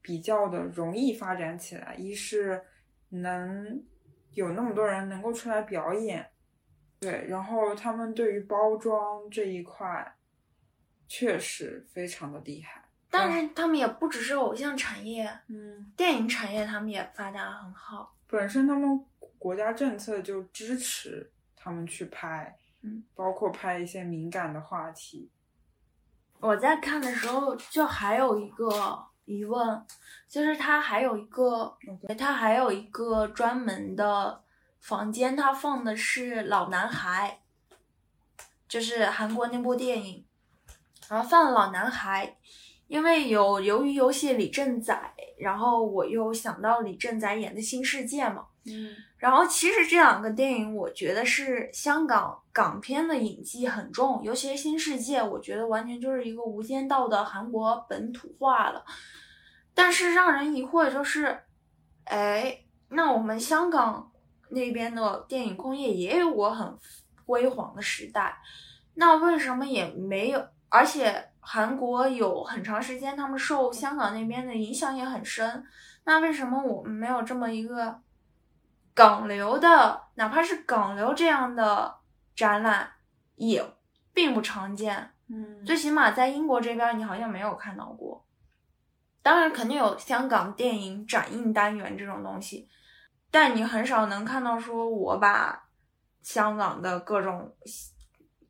[0.00, 1.94] 比较的容易发展起来。
[1.96, 2.62] 一是
[3.08, 3.82] 能
[4.32, 6.30] 有那么多人能够出来表演，
[7.00, 10.14] 对，然后他们对于包装这一块
[11.08, 12.84] 确实非常的厉害。
[13.10, 18.14] 但是他们也不只是偶像产业，嗯，电影产业他们也发展的很好。
[18.32, 19.04] 本身他们
[19.38, 25.30] 国家政策就支持他们去拍，嗯，包括拍一些敏感的话题。
[26.40, 29.86] 我在看的时候，就还有一个疑问，
[30.26, 31.76] 就是他还有一个，
[32.18, 34.42] 他还有一个专门的
[34.80, 37.42] 房间，他放的是《老男孩》，
[38.66, 40.24] 就是韩国那部电影，
[41.10, 42.26] 然后放了《老男孩》。
[42.92, 58.84] 因为有鱿鱼游戏李正宰，然后我又想到李正宰演的新世界嘛，嗯，然后其实这两个电影，我觉得是香港港片的影技很重，尤其是新世界，我觉得完全就是一个无间道的韩国本土化了。
[59.72, 61.44] 但是让人疑惑就是，
[62.04, 62.58] 哎，
[62.90, 64.12] 那我们香港
[64.50, 66.76] 那边的电影工业也有过很
[67.24, 68.36] 辉煌的时代，
[68.96, 70.46] 那为什么也没有？
[70.68, 71.31] 而且。
[71.44, 75.66] 韩国有很长时间，他们受香港那边的影响也很深。
[76.04, 78.00] 那为什么我们没有这么一个
[78.94, 81.96] 港流的，哪怕是港流这样的
[82.36, 82.92] 展览，
[83.34, 83.60] 也
[84.14, 85.10] 并不常见。
[85.28, 88.24] 嗯，最起码在英国这边，你好像没有看到过。
[89.20, 92.68] 当然，肯定有香港电影展映单元这种东西，
[93.32, 95.64] 但你很少能看到说我把
[96.22, 97.52] 香港的各种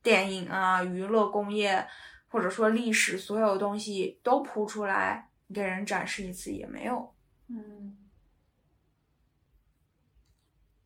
[0.03, 1.89] 电影啊、娱乐工业。
[2.33, 7.15] 或者说历史所有东西都铺出来给人展示一次也没有，
[7.49, 7.99] 嗯，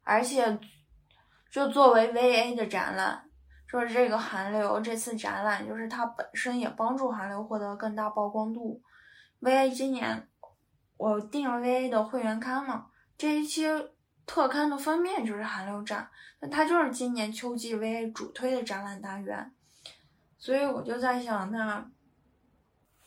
[0.02, 0.58] 而且
[1.48, 3.30] 就作为 VA 的展览，
[3.68, 8.82] 说这个韩流这次展览就是它本身也帮助韩流获得更大曝光度。
[9.40, 10.28] VA 今年
[10.96, 13.64] 我订了 VA 的会员刊嘛，这一期
[14.26, 19.52] 特刊的封面就是韩流展，那它就是今年秋季 VA 主推的展览单元。
[20.46, 21.84] 所以我就在想，那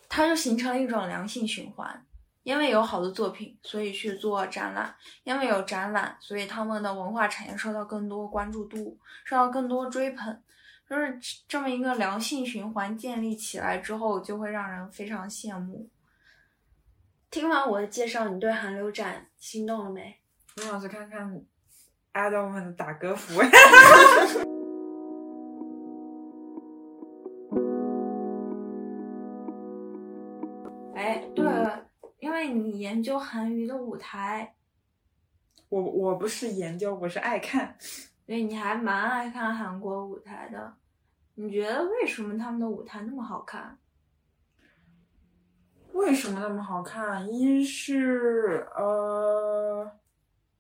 [0.10, 2.06] 它就形成了一种良性循环，
[2.44, 10.38] 因为有好的作品，所以去做展览；因为有展览，所以他们的文化产业受到更多关注度，受到更多追捧，
[10.90, 11.18] 就是
[11.48, 15.90] 这么一个良性循环建立起来之后，就会让人非常羡慕。
[17.32, 20.20] 听完我的介绍，你对韩流展心动了没？
[20.58, 21.42] 我想去看看
[22.12, 23.42] Adam 们的打歌服。
[32.54, 34.56] 你研究韩娱的舞台，
[35.70, 37.78] 我我不是研究，我是爱看。
[38.26, 40.76] 对，你还蛮爱看韩国舞台的。
[41.36, 43.78] 你觉得为什么他们的舞台那么好看？
[45.94, 47.32] 为什么那么好看？
[47.32, 49.92] 一是呃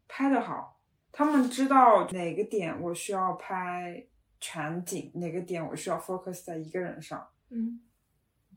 [0.07, 0.79] 拍的好，
[1.11, 4.07] 他们知道哪个点我需要拍
[4.39, 7.27] 全景，哪个点我需要 focus 在一个人上。
[7.49, 7.81] 嗯。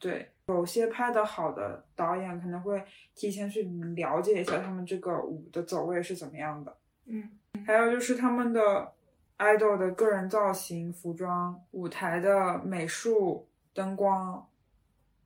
[0.03, 2.85] 对，有些拍的好的导演可能会
[3.15, 3.63] 提前去
[3.95, 6.77] 了解一下他们这个舞的走位是怎么样的。
[7.05, 7.31] 嗯，
[7.65, 8.93] 还有就是他们的
[9.39, 14.45] idol 的个人造型、服装、舞台的美术、灯光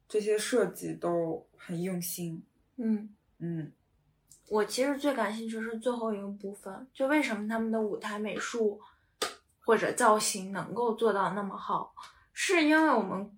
[0.06, 2.44] 这些设计都很用心。
[2.76, 3.08] 嗯
[3.38, 3.72] 嗯，
[4.50, 8.78] 我其实最感兴趣是最后一个部分，就为什么他们的舞台美术
[9.64, 11.94] 或者造型能够做到那么好，
[12.34, 13.35] 是因为我们。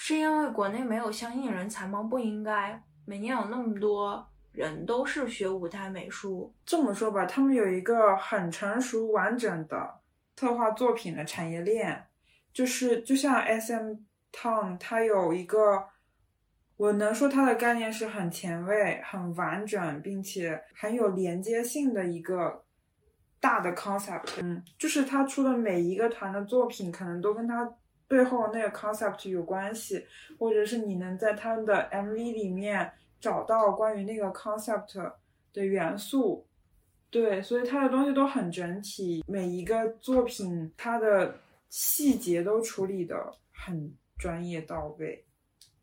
[0.00, 2.00] 是因为国内没有相应人才吗？
[2.04, 6.54] 不应该，每年有那么多人都是学舞台美术。
[6.64, 10.00] 这么说吧，他们有一个很成熟完整的
[10.36, 12.06] 策划作品的产业链，
[12.52, 13.96] 就是就像 S M
[14.32, 15.84] Town，它有一个，
[16.76, 22.64] 我能说它的概念是很前卫、很完整，并且很有连接性的一个
[23.40, 24.40] 大的 concept。
[24.40, 27.68] 嗯，就是他出的每一个团的作品，可能都跟他。
[28.08, 30.02] 背后那个 concept 有关系，
[30.38, 32.90] 或者是你能在他们的 MV 里面
[33.20, 35.12] 找到关于那个 concept
[35.52, 36.46] 的元素，
[37.10, 41.38] 对，所以他的东西都很整体，每一个作品它的
[41.68, 45.22] 细节都处理的很专业到位。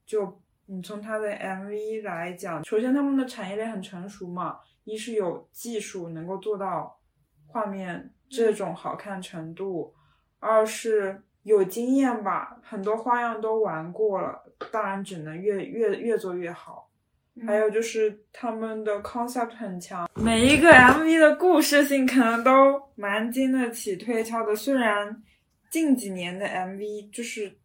[0.04, 7.00] 就你从他的 MV 来讲，首先他们的产业链很成熟嘛，一是有技术能够做到
[7.46, 9.94] 画面这种好看程度，
[10.40, 11.22] 二是。
[11.46, 14.42] 有经验吧，很多花样都玩过了，
[14.72, 16.90] 当然只能越越越做越好。
[17.46, 22.52] 还有就是他们的 concept 很强，每一个 MV 的故事性可能都
[22.96, 24.56] 蛮经得起推敲的。
[24.56, 25.22] 虽然
[25.70, 27.56] 近几年的 MV 就是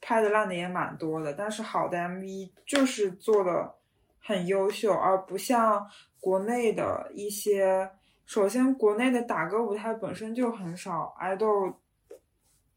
[0.00, 3.74] 拍的烂的也蛮多的，但是好的 MV 就是做的
[4.22, 5.86] 很优秀，而不像
[6.18, 7.90] 国内的一些。
[8.26, 11.46] 首先，国内的打歌舞台本身就很少，爱豆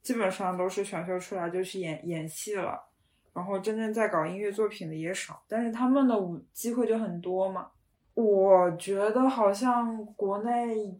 [0.07, 2.81] 基本上都是选秀出来就去演演戏了，
[3.33, 7.69] 然后真正在搞音乐作品的也少，但是他们的舞机会就很多嘛。
[8.13, 10.97] 我觉得好像国内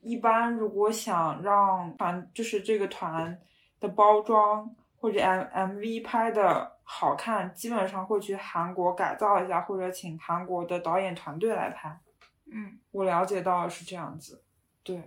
[0.00, 3.36] 一般，如果想让团就是这个团
[3.80, 11.98] 的包装或者 M M V 拍的好看，基本上会去韩国改造一下，或者请韩国的导演团队来拍。
[12.46, 14.44] 嗯，我了解到的是这样子，
[14.84, 15.02] 对，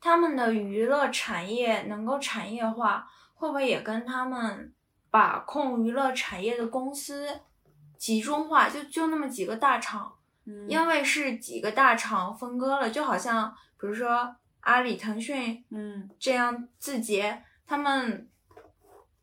[0.00, 4.72] 他们的娱乐产业能够产业化，会不会也跟他们
[5.10, 7.40] 把控娱乐产业的公司
[7.96, 8.68] 集中化？
[8.68, 10.12] 就就那么几个大厂，
[10.44, 18.28] 嗯，因为是几个大厂分割了，就好像比如说阿里、腾讯，嗯，这样字节，他们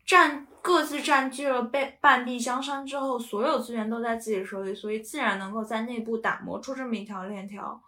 [0.06, 0.48] 占。
[0.64, 7.84] 各自占据了被半壁江山之后，所有资源都在自己手里，所以自然能够在内部打磨出这么一条链条。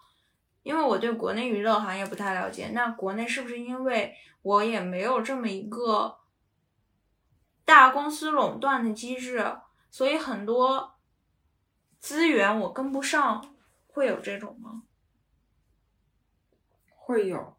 [0.65, 6.17] 因为我对国内娱乐行业不太了解，那国内是不是因为我也没有这么一个
[7.63, 9.57] 大公司垄断的机制，
[9.91, 10.95] 所以很多
[11.99, 13.55] 资源我跟不上，
[13.85, 14.81] 会有这种吗？
[16.95, 17.55] 会有。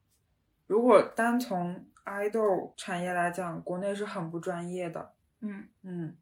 [0.67, 5.15] 如果单从爱豆产业来讲，国内是很不专业的。
[5.39, 6.17] 嗯嗯，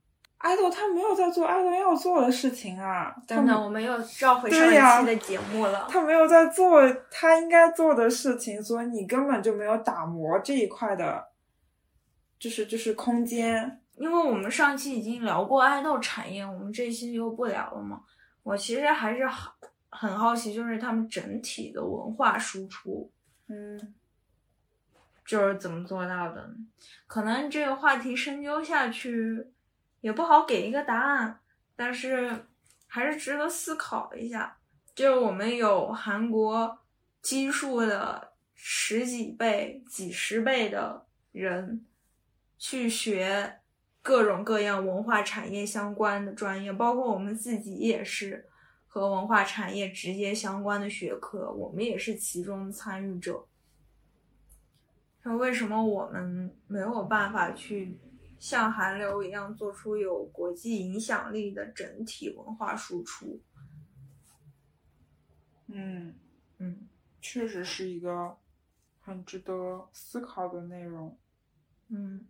[0.45, 3.16] 爱豆他没有在做爱豆要做的事情啊。
[3.26, 5.86] 等等，我们又召回上一期的节目了。
[5.88, 11.28] 他没有在做他应该做的事情，所以你根本就没有打磨这一块的，
[12.38, 13.80] 就是就是空间。
[13.97, 18.03] 因为我们上期已经聊过爱豆产业，我们这期就不聊了嘛。
[18.42, 19.51] 我其实还是很
[19.88, 23.11] 很好奇，就是他们整体的文化输出。
[23.49, 23.95] 嗯。
[25.26, 26.51] 就是怎么做到的？
[27.07, 29.53] 可能这个话题深究下去
[30.05, 31.40] 也不好给一个答案，
[31.74, 32.44] 但是
[32.86, 34.59] 还是值得思考一下。
[34.94, 36.78] 就是我们有韩国
[37.22, 41.86] 基数的十几倍、几十倍的人
[42.59, 43.61] 去学
[44.02, 48.46] 各种各样文化产业相关的专业，包括我们自己也是
[48.86, 53.46] 和文化产业直接相关的学科，我们也是其中参与者。
[55.22, 57.98] 那为什么我们没有办法去
[58.45, 63.40] 像韩流一样做出有国际影响力的整体文化输出？
[65.68, 66.14] 嗯
[66.59, 66.86] 嗯，
[67.22, 68.36] 确实是一个
[69.01, 71.18] 很值得思考的内容。
[71.88, 72.26] 嗯，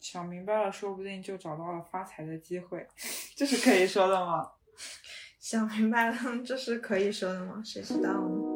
[0.00, 2.88] 想明白了，说不定就找到了发财的机会，
[3.36, 4.52] 这是可以说的吗？
[5.38, 7.62] 想明白了，这是可以说的吗？
[7.62, 8.53] 谁知道呢？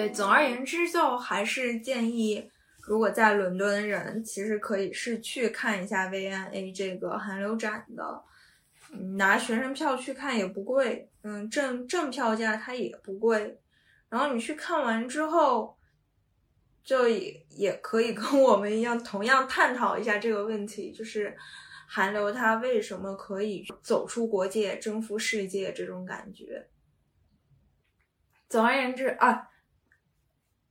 [0.00, 8.24] 对，总而言之，就还是建议，如果在伦敦的人，其实可以是去看一下 V N A 这个韩流展的，
[9.18, 13.60] 拿学生票去看也不贵，嗯，正正票价它也不贵，
[14.08, 15.76] 然后你去看完之后，
[16.82, 21.36] 就也也可以跟我们一样，同样探讨一下这个问题，就是
[21.86, 26.68] 韩流它为什么可以走出国界、征服世界这种感觉。
[28.48, 29.48] 总而言之啊。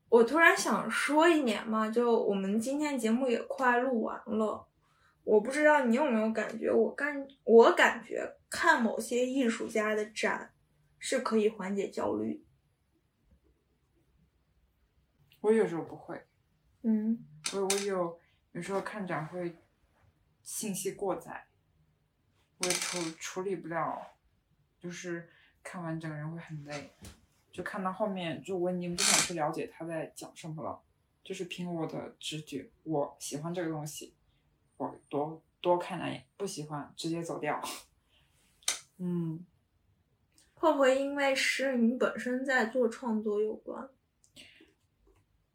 [0.09, 4.67] 我突然想说一点嘛，就我们今天节目也快录完了，
[5.23, 10.51] 我不知道你有没有感觉，我感我感觉看某些艺术家的展
[10.97, 12.43] 是可以缓解焦虑。
[15.41, 16.19] 我有时候不会，
[16.81, 18.19] 嗯，我我有
[18.53, 19.55] 有时候看展会
[20.41, 21.45] 信息过载，
[22.57, 23.95] 我处处理不了，
[24.79, 25.29] 就是
[25.61, 26.91] 看完整个人会很累。
[27.51, 30.79] 就看到后面，就我已经不想去了解他在讲什么了，
[31.23, 34.13] 就是凭我的直觉，我喜欢这个东西，
[34.77, 37.59] 我多多看两眼，不喜欢直接走掉。
[38.97, 39.43] 嗯，
[40.53, 43.89] 会不会因为是你本身在做创作有关？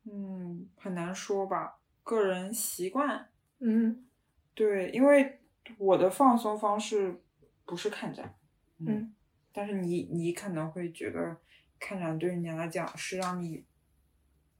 [0.02, 3.30] 嗯，很难说吧，个人习惯。
[3.60, 4.04] 嗯，
[4.52, 5.40] 对，因为
[5.78, 7.22] 我的放松方式
[7.64, 8.36] 不是看展。
[8.78, 9.14] 嗯，
[9.52, 11.38] 但是你你可能会觉得。
[11.78, 13.64] 看展对你来讲是让你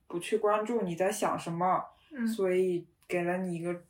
[0.06, 1.84] 不去关注你在想什么，
[2.36, 3.84] 所以给了你一个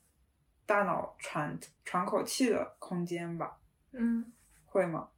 [0.67, 3.59] 大脑喘喘口气的空间吧。
[3.93, 4.33] 嗯，
[4.67, 5.09] 会吗？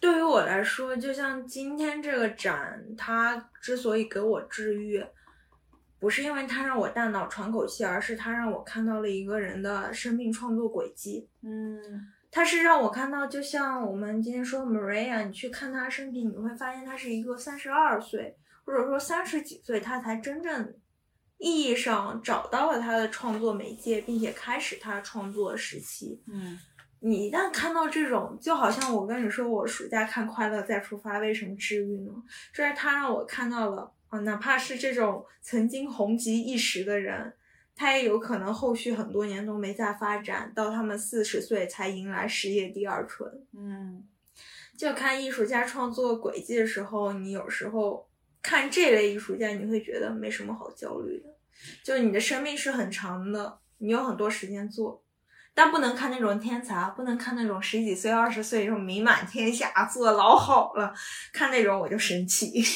[0.00, 5.04] 对于我来说，就像今天这个展，它之所以给我治愈，
[6.00, 11.28] 不是因为它让我大脑喘口气，而是它让我看到了一个人的生命创作轨迹。
[11.42, 20.74] 嗯，他是让我看到，就像我们今天说 Maria，你去看他生平，你会发现他是一个三十二岁，或者说三十几岁，他才真正
[21.36, 26.22] 意义上找到了他的创作媒介，并且开始他的创作时期。
[26.26, 26.58] 嗯
[27.04, 32.12] 你一旦看到这种，就好像我跟你说，我暑假看《快乐再出发》为什么治愈呢？
[32.54, 37.34] 就是他让我看到了啊，哪怕是这种曾经红极一时的人，
[37.74, 43.30] 他也有可能后续很多年都没再发展，到他们四十岁才迎来事业第二春。
[43.56, 44.06] 嗯
[44.76, 48.08] 就看艺术家创作轨迹的时候，你有时候
[48.42, 51.28] 看这类艺术家，你会觉得没什么好焦虑的，
[51.84, 55.04] 就是你的生命是很长的，你有很多时间做，
[55.54, 60.92] 但不能看那种天才，不能看那种十几岁、二十岁这种名满天下，做的老好了，
[61.32, 62.64] 看那种我就生气。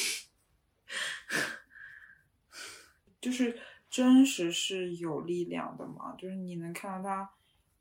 [3.20, 3.58] 就是
[3.96, 7.30] 真实是有力量的嘛，就是你能看到他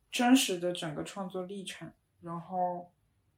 [0.09, 1.91] 真实的整个创作历程，
[2.22, 2.89] 然后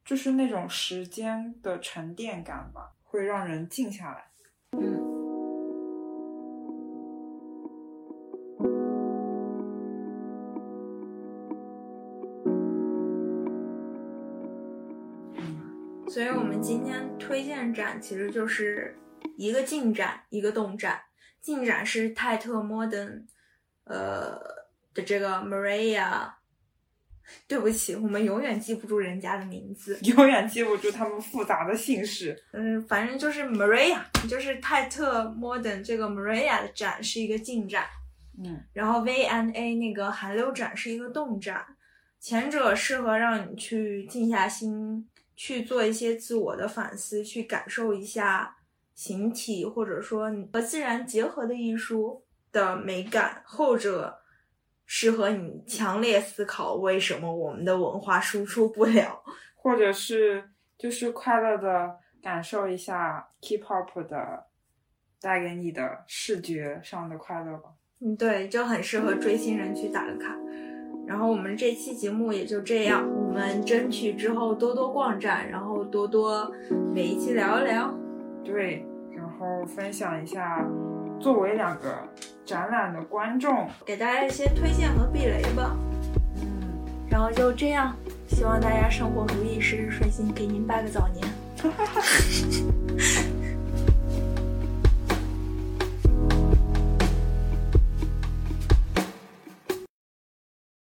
[0.06, 4.28] 就是那种时间的沉淀感吧，会让人静下来。
[4.74, 4.78] 嗯，
[16.08, 18.96] 所以我们今天推荐展其实就是
[19.36, 21.02] 一个静展，一个动展。
[21.48, 23.24] 静展是泰特 Modern，
[23.86, 24.38] 呃
[24.94, 26.30] 的这个 Maria。
[27.48, 29.98] 对不起，我们永远记不住人家的名字。
[30.04, 32.38] 永远记不住他们复杂的姓氏。
[32.52, 37.86] 嗯，反正就是 Maria，就是泰特 Modern 这个 Maria 的展是一个进展，
[38.44, 41.66] 嗯然后 V&A 那个韩流展是一个动展。
[42.20, 48.57] 前者适合让你去静下心去做一些自我的反思，去感受一下
[48.98, 53.44] 形体或者说和自然结合的艺术的美感。
[53.46, 54.18] 后者
[54.86, 59.24] 适合你强烈思考为什么我们的文化输出不了。
[59.56, 64.46] 或者是就是快乐的感受一下 K-pop 的
[65.22, 67.70] 带给你的视觉上的快乐吧。
[68.00, 70.38] 嗯，对，就很适合追星人去打个卡。
[71.06, 76.50] 然后我们这期节目也就这样，我们争取之后多多逛展，然后多多
[76.94, 77.97] 每一期聊一聊。
[78.48, 80.66] 对，然后分享一下
[81.20, 81.94] 作为两个
[82.46, 85.76] 展览的观众，给大家一些推荐和避雷吧。
[86.38, 87.94] 嗯，然后就这样，
[88.30, 91.28] 希望大家生活如意，事事顺心，给您拜个早年。
[91.58, 92.02] 哈哈哈